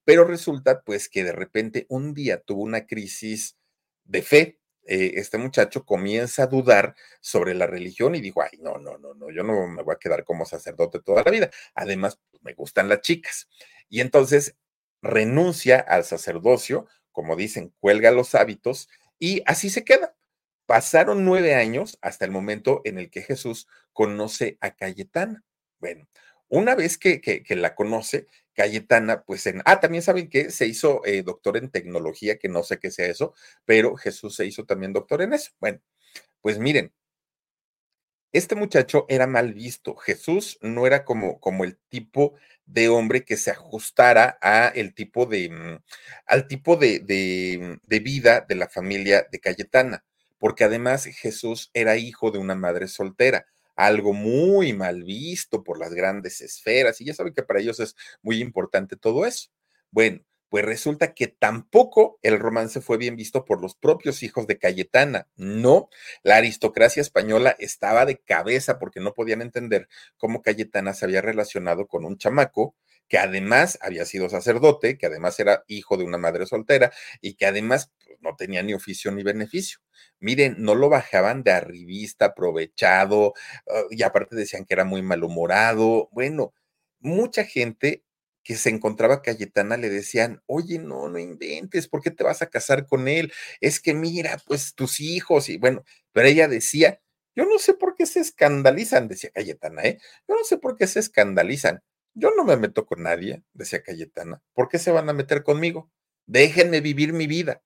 [0.05, 3.57] Pero resulta pues que de repente un día tuvo una crisis
[4.05, 4.59] de fe.
[4.87, 9.15] Eh, este muchacho comienza a dudar sobre la religión y dijo, ay, no, no, no,
[9.15, 11.51] no, yo no me voy a quedar como sacerdote toda la vida.
[11.75, 13.49] Además, pues, me gustan las chicas.
[13.89, 14.57] Y entonces
[15.03, 18.89] renuncia al sacerdocio, como dicen, cuelga los hábitos
[19.19, 20.15] y así se queda.
[20.71, 25.43] Pasaron nueve años hasta el momento en el que Jesús conoce a Cayetana.
[25.81, 26.07] Bueno,
[26.47, 31.05] una vez que, que, la conoce, Cayetana, pues en, ah, también saben que se hizo
[31.05, 34.93] eh, doctor en tecnología, que no sé qué sea eso, pero Jesús se hizo también
[34.93, 35.51] doctor en eso.
[35.59, 35.81] Bueno,
[36.41, 36.93] pues miren,
[38.33, 39.97] este muchacho era mal visto.
[39.97, 45.27] Jesús no era como, como el tipo de hombre que se ajustara a el tipo
[45.27, 45.83] de, mm,
[46.27, 50.05] al tipo de, de, de vida de la familia de Cayetana
[50.41, 55.95] porque además Jesús era hijo de una madre soltera, algo muy mal visto por las
[55.95, 59.51] grandes esferas, y ya saben que para ellos es muy importante todo eso.
[59.93, 64.59] Bueno, pues resulta que tampoco el romance fue bien visto por los propios hijos de
[64.59, 65.29] Cayetana.
[65.37, 65.89] No,
[66.25, 71.87] la aristocracia española estaba de cabeza porque no podían entender cómo Cayetana se había relacionado
[71.87, 72.75] con un chamaco
[73.11, 77.47] que además había sido sacerdote, que además era hijo de una madre soltera y que
[77.47, 79.81] además pues, no tenía ni oficio ni beneficio.
[80.21, 83.35] Miren, no lo bajaban de arribista, aprovechado,
[83.69, 86.09] ah, y aparte decían que era muy malhumorado.
[86.13, 86.55] Bueno,
[87.01, 88.05] mucha gente
[88.43, 92.49] que se encontraba Cayetana le decían, oye, no, no inventes, ¿por qué te vas a
[92.51, 93.33] casar con él?
[93.61, 97.01] Es que mira, pues tus hijos, y bueno, pero ella decía,
[97.37, 99.99] yo no sé por qué se escandalizan, decía Cayetana, ¿eh?
[100.29, 101.83] Yo no sé por qué se escandalizan.
[102.15, 104.43] Yo no me meto con nadie, decía Cayetana.
[104.55, 105.91] ¿Por qué se van a meter conmigo?
[106.27, 107.63] Déjenme vivir mi vida.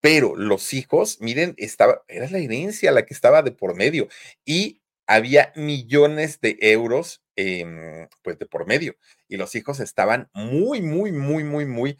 [0.00, 4.08] Pero los hijos, miren, estaba, era la herencia la que estaba de por medio
[4.44, 7.22] y había millones de euros,
[8.22, 8.96] pues de por medio.
[9.28, 11.98] Y los hijos estaban muy, muy, muy, muy, muy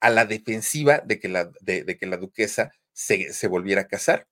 [0.00, 4.28] a la defensiva de que la, de, que la duquesa se, se volviera a casar.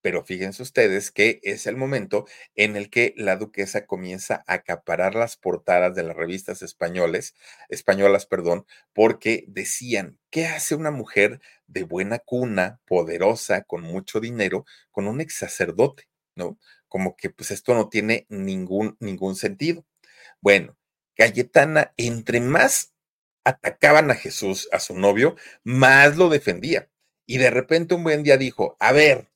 [0.00, 5.14] Pero fíjense ustedes que es el momento en el que la duquesa comienza a acaparar
[5.14, 7.34] las portadas de las revistas españoles,
[7.68, 14.64] españolas, perdón, porque decían, ¿qué hace una mujer de buena cuna, poderosa, con mucho dinero,
[14.90, 16.08] con un ex sacerdote?
[16.36, 16.58] ¿No?
[16.88, 19.84] Como que pues esto no tiene ningún, ningún sentido.
[20.40, 20.76] Bueno,
[21.16, 22.92] Cayetana, entre más
[23.44, 26.88] atacaban a Jesús, a su novio, más lo defendía.
[27.26, 29.28] Y de repente un buen día dijo, a ver,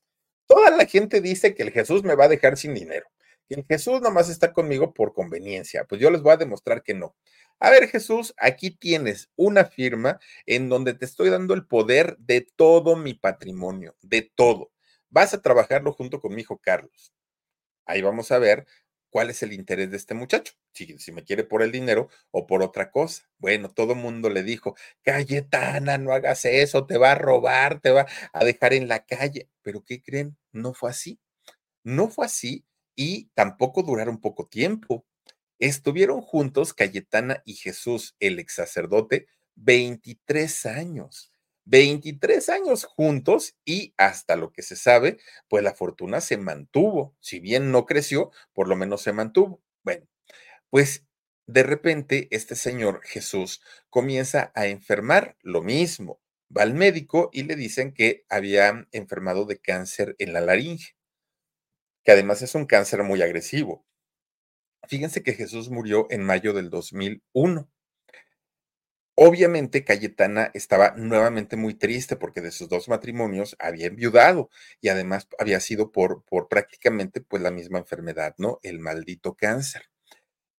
[0.52, 3.06] Toda la gente dice que el Jesús me va a dejar sin dinero,
[3.48, 5.84] que el Jesús nomás está conmigo por conveniencia.
[5.84, 7.16] Pues yo les voy a demostrar que no.
[7.58, 12.46] A ver, Jesús, aquí tienes una firma en donde te estoy dando el poder de
[12.54, 14.70] todo mi patrimonio, de todo.
[15.08, 17.14] Vas a trabajarlo junto con mi hijo Carlos.
[17.86, 18.66] Ahí vamos a ver
[19.08, 22.62] cuál es el interés de este muchacho, si, me quiere por el dinero o por
[22.62, 23.22] otra cosa.
[23.38, 28.06] Bueno, todo mundo le dijo, Cayetana, no hagas eso, te va a robar, te va
[28.34, 29.48] a dejar en la calle.
[29.62, 30.36] Pero ¿qué creen?
[30.52, 31.18] No fue así.
[31.84, 32.64] No fue así
[32.96, 35.06] y tampoco duraron poco tiempo.
[35.60, 39.26] Estuvieron juntos Cayetana y Jesús, el ex sacerdote,
[39.56, 41.32] 23 años.
[41.66, 47.14] 23 años juntos y hasta lo que se sabe, pues la fortuna se mantuvo.
[47.20, 49.62] Si bien no creció, por lo menos se mantuvo.
[49.84, 50.06] Bueno,
[50.70, 51.04] pues
[51.48, 56.21] de repente este señor Jesús comienza a enfermar lo mismo.
[56.56, 60.94] Va al médico y le dicen que había enfermado de cáncer en la laringe,
[62.04, 63.84] que además es un cáncer muy agresivo.
[64.88, 67.68] Fíjense que Jesús murió en mayo del 2001.
[69.14, 74.50] Obviamente Cayetana estaba nuevamente muy triste porque de sus dos matrimonios había enviudado
[74.80, 78.58] y además había sido por, por prácticamente pues la misma enfermedad, ¿no?
[78.62, 79.91] El maldito cáncer.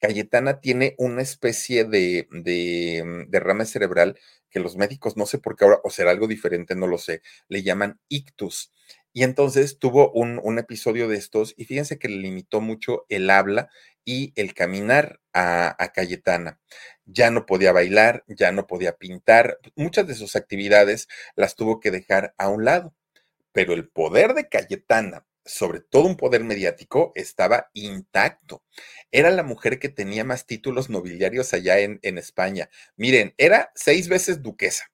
[0.03, 4.18] Cayetana tiene una especie de, de derrame cerebral
[4.50, 7.22] que los médicos no sé por qué ahora, o será algo diferente, no lo sé,
[7.48, 8.72] le llaman ictus.
[9.12, 13.68] Y entonces tuvo un, episodio de estos y fíjense que le limitó mucho el habla
[14.05, 16.61] y el caminar a, Cayetana.
[17.05, 21.92] Ya no podía bailar, ya no podía pintar, muchas de sus actividades las tuvo que
[21.92, 22.94] dejar a un lado.
[23.53, 28.62] Pero el poder de Cayetana, sobre todo un poder mediático, estaba intacto.
[29.11, 32.70] Era la mujer que tenía más títulos nobiliarios allá en, España.
[32.97, 34.90] Miren, era seis veces duquesa,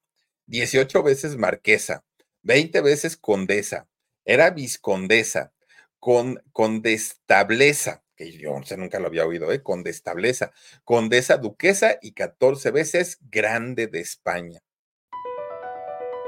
[0.47, 2.05] 18 veces marquesa,
[2.43, 3.89] 20 veces condesa,
[4.25, 5.53] era viscondesa,
[5.99, 9.63] con condestableza, que yo nunca lo había oído, ¿eh?
[9.63, 10.53] condestableza,
[10.85, 14.61] condesa duquesa y 14 veces grande de España.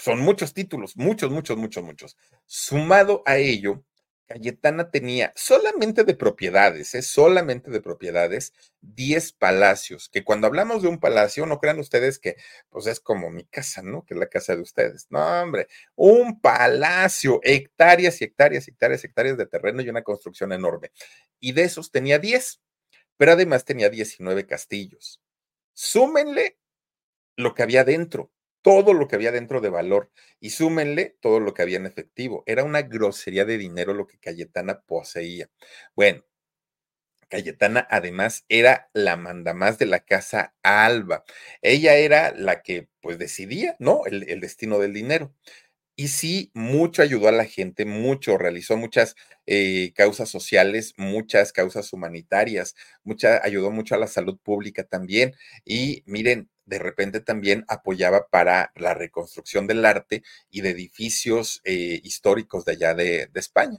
[0.00, 2.16] Son muchos títulos, muchos, muchos, muchos, muchos.
[2.46, 3.84] Sumado a ello,
[4.26, 7.02] Cayetana tenía solamente de propiedades, ¿eh?
[7.02, 12.36] solamente de propiedades, 10 palacios, que cuando hablamos de un palacio, no crean ustedes que
[12.70, 14.06] pues es como mi casa, ¿no?
[14.06, 15.06] Que es la casa de ustedes.
[15.10, 20.92] No, hombre, un palacio, hectáreas y hectáreas, hectáreas, hectáreas de terreno y una construcción enorme.
[21.40, 22.62] Y de esos tenía 10,
[23.18, 25.20] pero además tenía 19 castillos.
[25.74, 26.58] Súmenle
[27.36, 28.30] lo que había dentro
[28.62, 32.42] todo lo que había dentro de valor y súmenle todo lo que había en efectivo.
[32.46, 35.48] Era una grosería de dinero lo que Cayetana poseía.
[35.96, 36.24] Bueno,
[37.28, 41.24] Cayetana además era la mandamás de la casa Alba.
[41.62, 44.04] Ella era la que pues decidía, ¿no?
[44.06, 45.32] El, el destino del dinero.
[45.96, 51.92] Y sí, mucho ayudó a la gente, mucho, realizó muchas eh, causas sociales, muchas causas
[51.92, 55.34] humanitarias, mucha, ayudó mucho a la salud pública también.
[55.64, 62.00] Y miren, de repente también apoyaba para la reconstrucción del arte y de edificios eh,
[62.04, 63.78] históricos de allá de, España.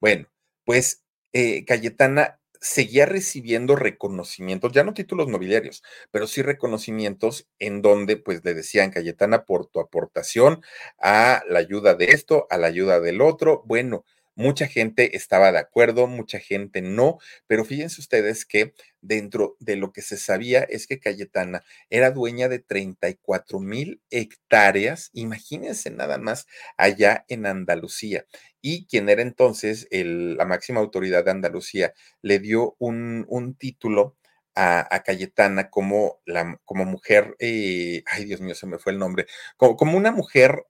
[0.00, 0.26] Bueno,
[0.64, 8.16] pues eh, Cayetana seguía recibiendo reconocimientos, ya no títulos nobiliarios, pero sí reconocimientos en donde
[8.16, 10.62] pues le decían, Cayetana, por tu aportación
[10.98, 13.62] a la ayuda de esto, a la ayuda del otro.
[13.66, 14.04] Bueno,
[14.36, 19.92] Mucha gente estaba de acuerdo, mucha gente no, pero fíjense ustedes que dentro de lo
[19.92, 26.46] que se sabía es que Cayetana era dueña de 34 mil hectáreas, imagínense nada más
[26.76, 28.26] allá en Andalucía.
[28.62, 34.16] Y quien era entonces el, la máxima autoridad de Andalucía le dio un, un título
[34.54, 39.26] a, Cayetana como, la, como mujer, eh, ay Dios mío, se me fue el nombre,
[39.56, 40.64] como, como una mujer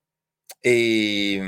[0.62, 1.42] eh,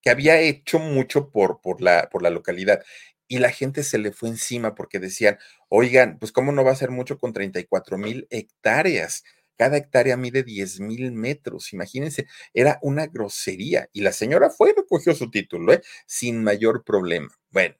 [0.00, 2.82] que había hecho mucho por, por, la, por la localidad.
[3.28, 5.38] Y la gente se le fue encima porque decían,
[5.68, 9.24] oigan, pues cómo no va a ser mucho con 34 mil hectáreas.
[9.56, 11.72] Cada hectárea mide 10 mil metros.
[11.72, 13.88] Imagínense, era una grosería.
[13.92, 15.82] Y la señora fue y recogió su título, ¿eh?
[16.06, 17.28] sin mayor problema.
[17.50, 17.76] Bueno,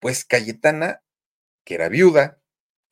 [0.00, 1.02] pues Cayetana,
[1.64, 2.41] que era viuda,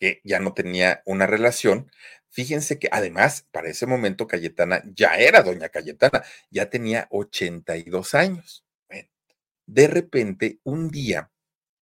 [0.00, 1.90] que ya no tenía una relación,
[2.32, 8.64] Fíjense que además, para ese momento, Cayetana ya era doña Cayetana, ya tenía 82 años.
[9.66, 11.30] De repente, un día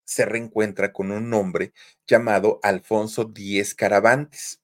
[0.05, 1.73] se reencuentra con un hombre
[2.07, 4.61] llamado Alfonso Díez Caravantes.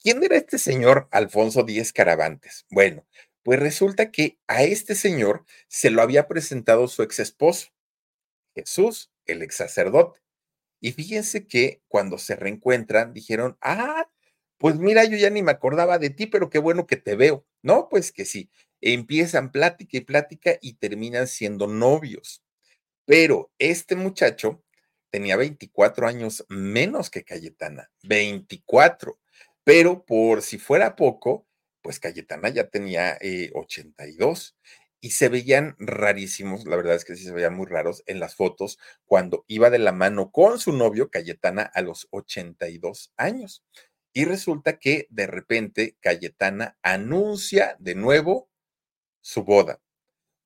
[0.00, 2.66] ¿Quién era este señor Alfonso Díez Caravantes?
[2.70, 3.06] Bueno,
[3.42, 7.68] pues resulta que a este señor se lo había presentado su ex esposo,
[8.54, 10.20] Jesús, el ex sacerdote.
[10.82, 14.10] Y fíjense que cuando se reencuentran, dijeron, ah,
[14.58, 17.46] pues mira, yo ya ni me acordaba de ti, pero qué bueno que te veo.
[17.62, 18.50] No, pues que sí.
[18.80, 22.42] Empiezan plática y plática y terminan siendo novios.
[23.04, 24.64] Pero este muchacho
[25.10, 29.20] tenía 24 años menos que Cayetana, 24.
[29.62, 31.46] Pero por si fuera poco,
[31.80, 33.18] pues Cayetana ya tenía
[33.54, 38.04] 82 eh, y se veían rarísimos, la verdad es que sí se veían muy raros
[38.06, 43.12] en las fotos cuando iba de la mano con su novio Cayetana a los 82
[43.18, 43.64] años.
[44.14, 48.48] Y resulta que de repente Cayetana anuncia de nuevo
[49.22, 49.81] su boda.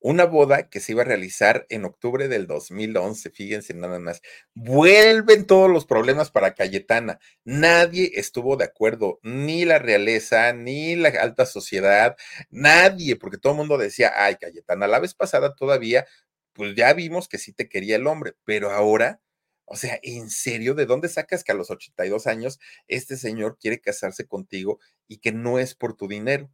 [0.07, 4.21] Una boda que se iba a realizar en octubre del 2011, fíjense nada más.
[4.53, 7.19] Vuelven todos los problemas para Cayetana.
[7.43, 12.15] Nadie estuvo de acuerdo, ni la realeza, ni la alta sociedad,
[12.49, 16.05] nadie, porque todo el mundo decía, ay, Cayetana, la vez pasada todavía,
[16.53, 19.19] pues ya vimos que sí te quería el hombre, pero ahora
[19.65, 20.73] o sea, ¿en serio?
[20.73, 24.79] ¿De dónde sacas que a los 82 años este señor quiere casarse contigo
[25.09, 26.49] y que no es por tu dinero?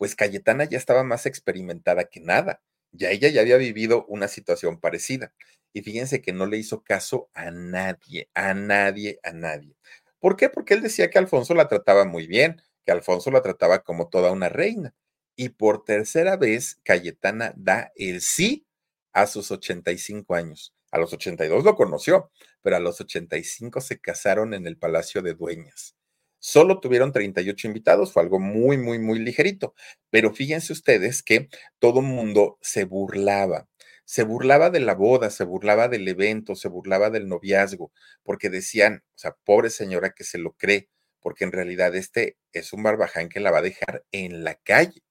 [0.00, 2.62] Pues Cayetana ya estaba más experimentada que nada.
[2.90, 5.34] Ya ella ya había vivido una situación parecida.
[5.74, 9.76] Y fíjense que no le hizo caso a nadie, a nadie, a nadie.
[10.18, 10.48] ¿Por qué?
[10.48, 14.32] Porque él decía que Alfonso la trataba muy bien, que Alfonso la trataba como toda
[14.32, 14.94] una reina.
[15.36, 18.66] Y por tercera vez, Cayetana da el sí
[19.12, 20.74] a sus 85 años.
[20.90, 22.30] A los 82 lo conoció,
[22.62, 25.94] pero a los 85 se casaron en el Palacio de Dueñas.
[26.40, 29.74] Solo tuvieron 38 invitados, fue algo muy, muy, muy ligerito.
[30.10, 33.68] Pero fíjense ustedes que todo mundo se burlaba.
[34.04, 37.92] Se burlaba de la boda, se burlaba del evento, se burlaba del noviazgo,
[38.24, 40.88] porque decían, o sea, pobre señora que se lo cree,
[41.20, 45.02] porque en realidad este es un barbaján que la va a dejar en la calle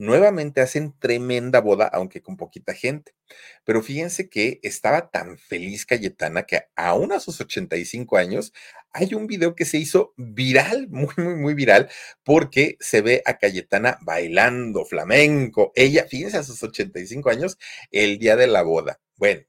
[0.00, 3.12] nuevamente hacen tremenda boda, aunque con poquita gente.
[3.64, 8.54] Pero fíjense que estaba tan feliz Cayetana que aún a sus 85 años
[8.92, 11.90] hay un video que se hizo viral, muy, muy, muy viral,
[12.24, 15.70] porque se ve a Cayetana bailando flamenco.
[15.74, 17.58] Ella, fíjense, a sus 85 años,
[17.90, 19.00] el día de la boda.
[19.16, 19.42] Bueno,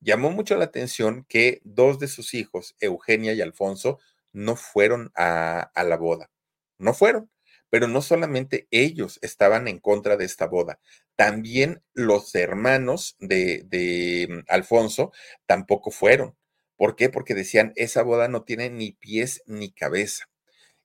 [0.00, 3.98] llamó mucho la atención que dos de sus hijos, Eugenia y Alfonso,
[4.32, 6.30] no fueron a, a la boda.
[6.78, 7.28] No fueron.
[7.70, 10.80] Pero no solamente ellos estaban en contra de esta boda,
[11.16, 15.12] también los hermanos de, mm, Alfonso
[15.46, 16.36] tampoco fueron.
[16.76, 17.08] ¿Por qué?
[17.10, 20.26] Porque decían, esa boda no tiene ni pies ni cabeza.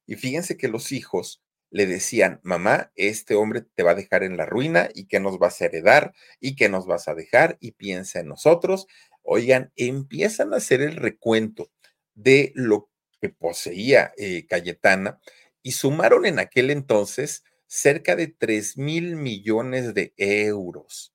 [0.08, 4.38] Y fíjense que los hijos le decían, mamá, este hombre te va a dejar en
[4.38, 7.72] la ruina y que nos vas a heredar y que nos vas a dejar y
[7.72, 8.88] piensa en nosotros.
[9.24, 11.72] Oigan, empiezan a hacer el recuento
[12.16, 12.90] de lo
[13.22, 15.20] que poseía eh, Cayetana
[15.64, 21.14] y sumaron en aquel entonces cerca de 3 mil millones de euros.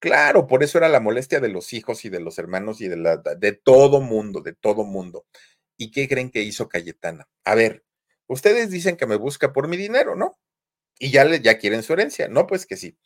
[0.00, 2.96] Claro, por eso era la molestia de los hijos y de los hermanos y de,
[2.96, 5.26] la, de todo mundo, de todo mundo.
[5.76, 7.28] ¿Y qué creen que hizo Cayetana?
[7.44, 7.84] A ver,
[8.28, 10.38] ustedes dicen que me busca por mi dinero, ¿no?
[11.00, 12.28] Y ya, le, ya quieren su herencia.
[12.28, 12.96] No, pues que sí.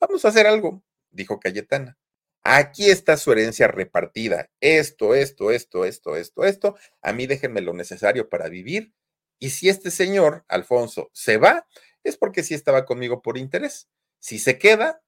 [0.00, 1.98] Vamos a hacer algo, dijo Cayetana.
[2.44, 4.50] Aquí está su herencia repartida.
[4.60, 6.76] Esto, esto, esto, esto, esto, esto.
[7.00, 8.92] A mí déjenme lo necesario para vivir
[9.42, 11.66] y si este señor, Alfonso, se va,
[12.04, 13.88] es porque sí estaba conmigo por interés.
[14.20, 15.02] Si se queda,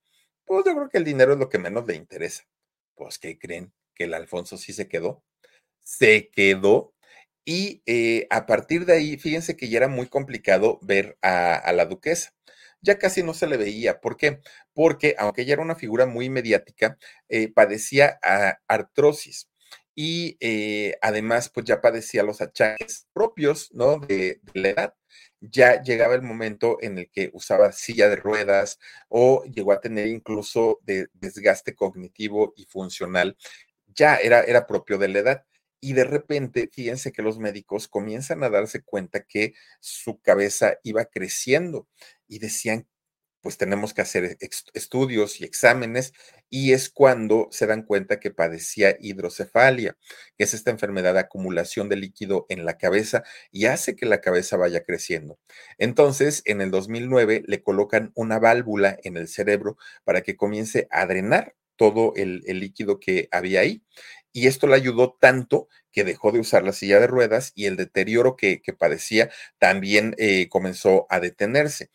[0.45, 2.43] pues yo creo que el dinero es lo que menos le interesa.
[2.97, 3.73] Pues, ¿qué creen?
[3.95, 5.23] Que el Alfonso sí se quedó.
[5.85, 6.95] Se quedó.
[7.45, 11.87] Y eh, a partir de ahí, fíjense que ya era muy complicado ver a, la
[11.87, 12.35] duquesa
[12.83, 14.01] ya casi no se le veía.
[14.01, 14.41] ¿Por qué?
[14.73, 18.19] Porque aunque ella era una figura muy mediática, eh, padecía
[18.67, 19.49] artrosis
[19.95, 23.99] y eh, además pues ya padecía los achaques propios, ¿no?
[23.99, 24.95] De, la edad.
[25.41, 28.79] Ya llegaba el momento en el que usaba silla de ruedas
[29.09, 33.37] o llegó a tener incluso de desgaste cognitivo y funcional.
[33.95, 35.45] Ya era, era propio de la edad.
[35.81, 41.05] Y de repente, fíjense que los médicos comienzan a darse cuenta que su cabeza iba
[41.05, 41.89] creciendo
[42.27, 42.89] y decían,
[43.45, 44.39] pues tenemos que hacer
[44.73, 46.15] estudios y exámenes
[46.49, 49.99] y es cuando se dan cuenta que padecía hidrocefalia,
[50.39, 53.23] que es esta enfermedad de acumulación de líquido en la cabeza
[53.53, 55.39] y hace que la cabeza vaya creciendo.
[55.77, 61.05] Entonces, en el 2009 le colocan una válvula en el cerebro para que comience a
[61.05, 63.83] drenar todo el, líquido que había ahí.
[64.33, 67.77] Y esto le ayudó tanto que dejó de usar la silla de ruedas y el
[67.77, 71.91] deterioro que, padecía también eh, comenzó a detenerse.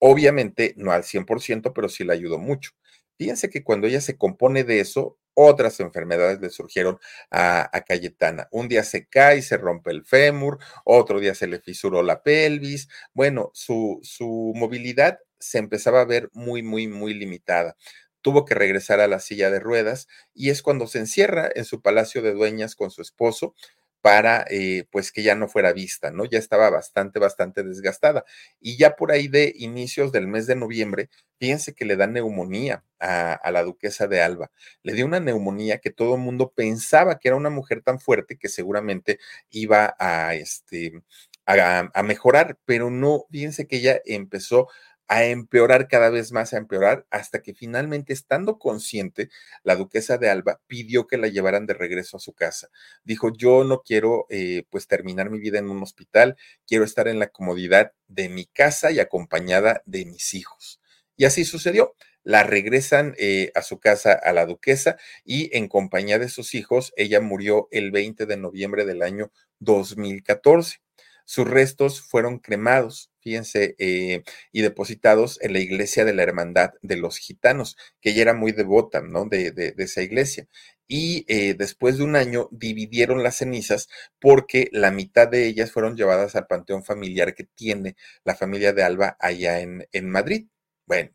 [0.00, 2.72] Obviamente no al 100%, pero sí le ayudó mucho.
[3.18, 6.98] Fíjense que cuando ella se compone de eso, otras enfermedades le surgieron
[7.30, 8.48] a, Cayetana.
[8.50, 12.22] Un día se cae y se rompe el fémur, otro día se le fisuró la
[12.22, 12.88] pelvis.
[13.14, 17.76] Bueno, su, su movilidad se empezaba a ver muy, muy, muy limitada
[18.22, 21.80] tuvo que regresar a la silla de ruedas y es cuando se encierra en su
[21.80, 23.54] palacio de dueñas con su esposo
[24.00, 26.24] para eh, pues que ya no fuera vista, ¿no?
[26.24, 28.24] Ya estaba bastante, bastante desgastada.
[28.60, 32.84] Y ya por ahí de inicios del mes de noviembre, fíjense que le da neumonía
[32.98, 34.50] a, la duquesa de Alba.
[34.82, 38.36] Le dio una neumonía que todo el mundo pensaba que era una mujer tan fuerte
[38.38, 39.18] que seguramente
[39.50, 41.02] iba a, este,
[41.46, 44.68] a, a mejorar, pero no, fíjense que ella empezó
[45.10, 49.28] a empeorar cada vez más, a empeorar, hasta que finalmente, estando consciente,
[49.64, 52.68] la duquesa de Alba pidió que la llevaran de regreso a su casa.
[53.02, 57.18] Dijo, yo no quiero eh, pues terminar mi vida en un hospital, quiero estar en
[57.18, 60.80] la comodidad de mi casa y acompañada de mis hijos.
[61.16, 61.96] Y así sucedió.
[62.22, 66.92] La regresan eh, a su casa a la duquesa y en compañía de sus hijos,
[66.96, 70.78] ella murió el 20 de noviembre del año 2014.
[71.24, 76.96] Sus restos fueron cremados, fíjense, eh, y depositados en la iglesia de la Hermandad de
[76.96, 79.26] los Gitanos, que ella era muy devota, ¿no?
[79.26, 80.48] De, esa iglesia.
[80.88, 83.88] Y eh, después de un año dividieron las cenizas
[84.20, 88.82] porque la mitad de ellas fueron llevadas al panteón familiar que tiene la familia de
[88.82, 90.48] Alba allá en, en Madrid
[90.86, 91.10] Bueno,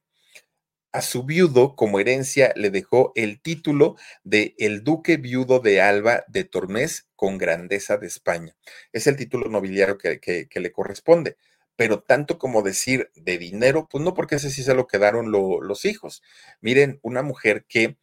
[0.96, 6.24] a su viudo como herencia le dejó el título de el duque viudo de Alba
[6.30, 8.56] de Tormes con grandeza de España.
[8.94, 11.36] Es el título nobiliario que, le corresponde.
[11.76, 15.86] Pero tanto como decir de dinero, pues no, porque ese sí se lo quedaron los
[15.86, 16.24] hijos.
[16.62, 17.98] Miren, una mujer que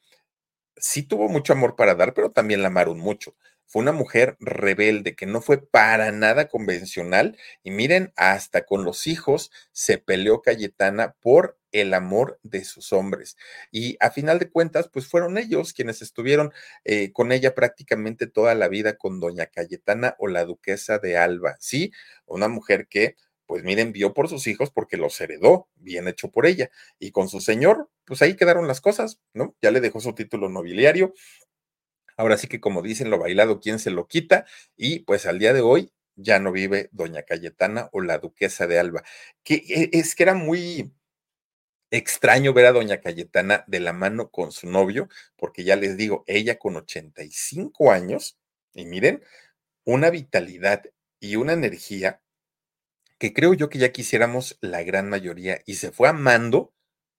[0.76, 3.34] sí tuvo mucho amor para dar, pero también la amaron mucho
[3.72, 9.06] fue una mujer rebelde que no fue para nada convencional y miren, hasta con los
[9.06, 13.38] hijos se peleó Cayetana por el amor de sus hombres.
[13.70, 16.52] Y a final de cuentas, pues fueron ellos quienes estuvieron
[16.84, 21.56] eh, con ella prácticamente toda la vida con doña Cayetana o la duquesa de Alba,
[21.58, 21.92] ¿sí?
[22.26, 23.16] Una mujer que
[23.52, 26.70] pues miren, vio por sus hijos porque los heredó, bien hecho por ella.
[26.98, 29.54] Y con su señor, pues ahí quedaron las cosas, ¿no?
[29.60, 31.12] Ya le dejó su título nobiliario,
[32.16, 34.46] Ahora sí que como dicen, lo bailado, ¿quién se lo quita?
[34.74, 38.78] Y pues al día de hoy ya no vive doña Cayetana o la duquesa de
[38.78, 39.02] Alba,
[39.44, 40.94] que e, es que era muy
[41.90, 46.24] extraño ver a doña Cayetana de la mano con su novio, porque ya les digo,
[46.26, 48.38] ella con 85 años,
[48.72, 49.22] y miren,
[49.84, 50.84] una vitalidad
[51.20, 52.22] y una energía
[53.22, 56.74] que creo yo que ya quisiéramos la gran mayoría, y se fue amando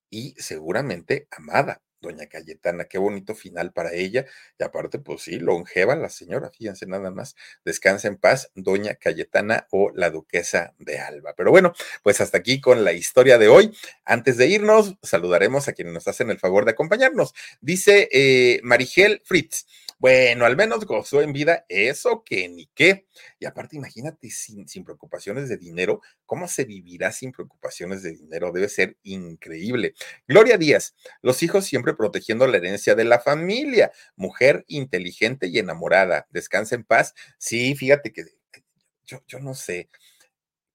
[0.10, 2.90] y seguramente amada doña Cayetana.
[2.90, 4.26] Qué bonito final para ella.
[4.60, 7.38] Y aparte, pues sí, longeva la señora, fíjense nada más.
[7.64, 11.36] Descansa en paz, doña Cayetana o la duquesa de Alba.
[11.38, 11.72] Pero bueno,
[12.04, 13.74] pues hasta aquí con la historia de hoy.
[14.04, 17.34] Antes de irnos, saludaremos a quienes nos hacen el favor de acompañarnos.
[17.62, 19.66] Dice eh, Marigel Fritz.
[20.04, 23.08] Bueno, al menos gozó en vida eso que ni qué.
[23.40, 28.52] Y aparte, imagínate sin, preocupaciones de dinero, ¿cómo se vivirá sin preocupaciones de dinero?
[28.52, 29.94] Debe ser increíble.
[30.28, 33.94] Gloria Díaz, los hijos siempre protegiendo la herencia de la familia.
[34.18, 36.28] Mujer inteligente y enamorada.
[36.32, 37.14] Descansa en paz.
[37.38, 38.26] Sí, fíjate que
[39.06, 39.90] yo, no sé.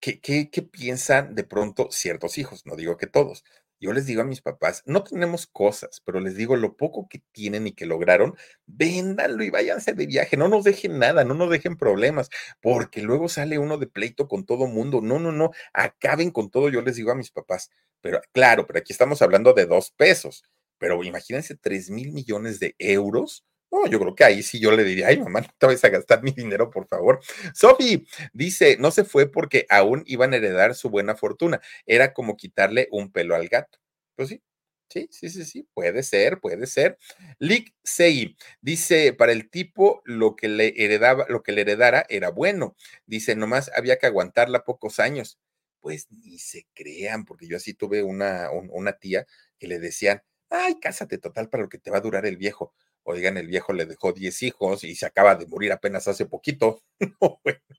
[0.00, 2.64] ¿Qué, qué, qué piensan de pronto ciertos hijos?
[2.64, 3.44] No digo que todos,
[3.80, 7.22] yo les digo a mis papás, no tenemos cosas, pero les digo lo poco que
[7.32, 11.50] tienen y que lograron, véndanlo y váyanse de viaje, no nos dejen nada, no nos
[11.50, 12.28] dejen problemas,
[12.60, 15.00] porque luego sale uno de pleito con todo mundo.
[15.00, 17.70] No, no, no, acaben con todo, yo les digo a mis papás.
[18.00, 20.44] Pero claro, pero aquí estamos hablando de dos pesos,
[20.78, 24.82] pero imagínense tres mil millones de euros no, yo creo que ahí sí yo le
[24.84, 27.20] diría, ay, mamá, no te vayas a gastar mi dinero, por favor.
[27.54, 31.60] Sofi dice, no se fue porque aún iban a heredar su buena fortuna.
[31.86, 33.78] Era como quitarle un pelo al gato.
[34.16, 34.42] Pues sí,
[34.88, 36.98] sí, sí, sí, sí, puede ser, puede ser.
[37.38, 42.30] Lick Sei dice, para el tipo lo que le heredaba, lo que le heredara era
[42.30, 42.74] bueno.
[43.06, 45.38] Dice, nomás había que aguantarla pocos años.
[45.80, 49.26] Pues ni se crean, porque yo así tuve una, una tía
[49.58, 52.74] que le decían, ay, cásate total para lo que te va a durar el viejo
[53.04, 56.82] Oigan, el viejo le dejó 10 hijos y se acaba de morir apenas hace poquito.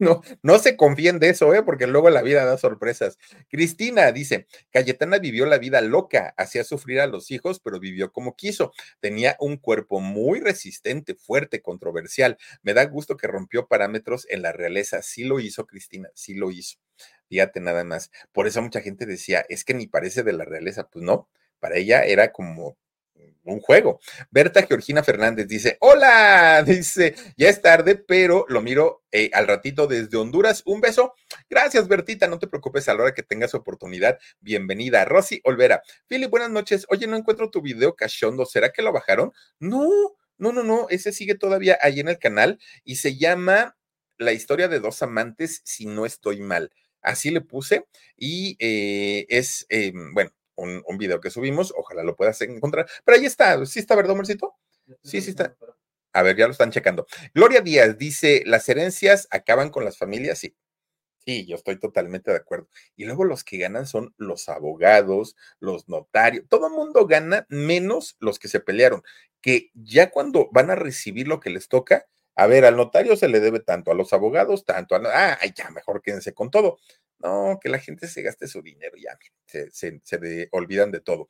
[0.00, 1.62] No, no, se confíen de eso, ¿eh?
[1.62, 3.18] porque luego la vida da sorpresas.
[3.50, 8.34] Cristina dice, Cayetana vivió la vida loca, hacía sufrir a los hijos, pero vivió como
[8.34, 8.72] quiso.
[9.00, 12.38] Tenía un cuerpo muy resistente, fuerte, controversial.
[12.62, 15.02] Me da gusto que rompió parámetros en la realeza.
[15.02, 16.78] Sí lo hizo, Cristina, sí lo hizo.
[17.28, 18.10] Fíjate nada más.
[18.32, 20.88] Por eso mucha gente decía, es que ni parece de la realeza.
[20.88, 22.78] Pues no, para ella era como
[23.50, 24.00] un juego.
[24.30, 29.86] Berta Georgina Fernández dice, hola, dice, ya es tarde, pero lo miro eh, al ratito
[29.86, 30.62] desde Honduras.
[30.66, 31.14] Un beso.
[31.48, 34.18] Gracias, Bertita, no te preocupes a la hora que tengas oportunidad.
[34.40, 35.04] Bienvenida.
[35.04, 35.82] Rosy Olvera.
[36.06, 36.86] Philip, buenas noches.
[36.88, 38.46] Oye, no encuentro tu video cachondo.
[38.46, 39.32] ¿Será que lo bajaron?
[39.58, 39.88] No,
[40.38, 40.86] no, no, no.
[40.88, 43.76] Ese sigue todavía ahí en el canal y se llama
[44.18, 46.70] La historia de dos amantes, si no estoy mal.
[47.02, 47.86] Así le puse
[48.16, 50.30] y eh, es, em, bueno,
[50.60, 52.88] un, video que subimos, ojalá lo puedas encontrar.
[53.04, 54.54] Pero ahí está, ¿sí está, verdad, Marcito?
[55.02, 55.56] Sí, sí está.
[56.12, 57.06] A ver, ya lo están checando.
[57.34, 60.38] Gloria Díaz dice, ¿las herencias acaban con las familias?
[60.38, 60.54] Sí.
[61.24, 62.68] Sí, yo estoy totalmente de acuerdo.
[62.96, 68.16] Y luego los que ganan son los abogados, los notarios, todo el mundo gana menos
[68.20, 69.02] los que se pelearon,
[69.42, 72.06] que ya cuando van a recibir lo que les toca,
[72.36, 75.70] a ver, al notario se le debe tanto, a los abogados tanto, a, ah, ya,
[75.70, 76.78] mejor quédense con todo.
[77.18, 81.28] No, que la gente se gaste su dinero, ya, se, se, olvidan de todo.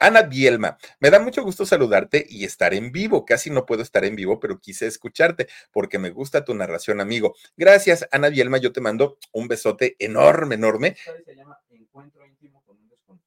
[0.00, 3.24] Ana Bielma, me da mucho gusto saludarte y estar en vivo.
[3.24, 7.34] Casi no puedo estar en vivo, pero quise escucharte porque me gusta tu narración, amigo.
[7.56, 8.58] Gracias, Ana Bielma.
[8.58, 10.96] Yo te mando un besote enorme, enorme.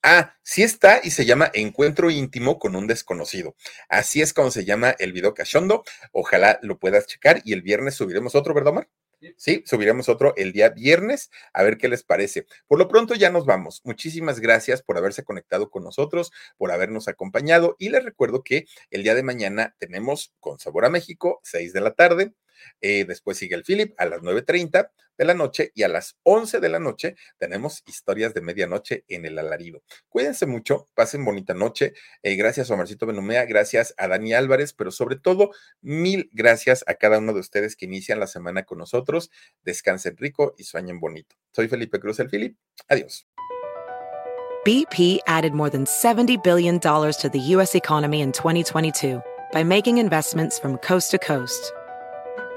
[0.03, 3.55] Ah, sí está y se llama Encuentro íntimo con un desconocido.
[3.89, 5.83] Así es como se llama el video cachondo.
[6.11, 8.89] Ojalá lo puedas checar y el viernes subiremos otro, ¿verdad, Omar?
[9.37, 12.47] Sí, subiremos otro el día viernes, a ver qué les parece.
[12.67, 13.81] Por lo pronto ya nos vamos.
[13.83, 19.03] Muchísimas gracias por haberse conectado con nosotros, por habernos acompañado y les recuerdo que el
[19.03, 22.33] día de mañana tenemos con Sabor a México, 6 de la tarde,
[22.81, 26.59] Eh, después sigue el Philip a las 9.30 de la noche y a las 11
[26.59, 29.83] de la noche tenemos historias de medianoche en el alarido.
[30.09, 31.93] Cuídense mucho, pasen bonita noche.
[32.23, 35.51] Eh, gracias a Omarcito Benumea, gracias a Dani Álvarez, pero sobre todo,
[35.81, 39.29] mil gracias a cada uno de ustedes que inician la semana con nosotros.
[39.63, 41.35] Descansen rico y sueñen bonito.
[41.51, 42.57] Soy Felipe Cruz, el Philip.
[42.87, 43.27] Adiós.
[44.63, 47.73] BP added more than $70 billion to the U.S.
[47.73, 49.19] economy in 2022
[49.51, 51.73] by making investments from coast to coast.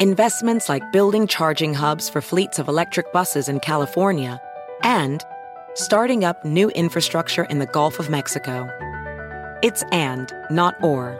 [0.00, 4.40] Investments like building charging hubs for fleets of electric buses in California
[4.82, 5.22] and
[5.74, 8.68] starting up new infrastructure in the Gulf of Mexico.
[9.62, 11.14] It's and, not or.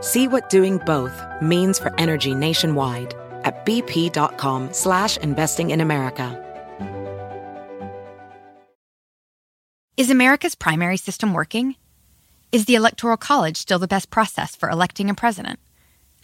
[0.00, 3.14] See what doing both means for energy nationwide
[3.44, 6.40] at bp.com slash investing in America.
[9.96, 11.76] Is America's primary system working?
[12.50, 15.60] Is the Electoral College still the best process for electing a president?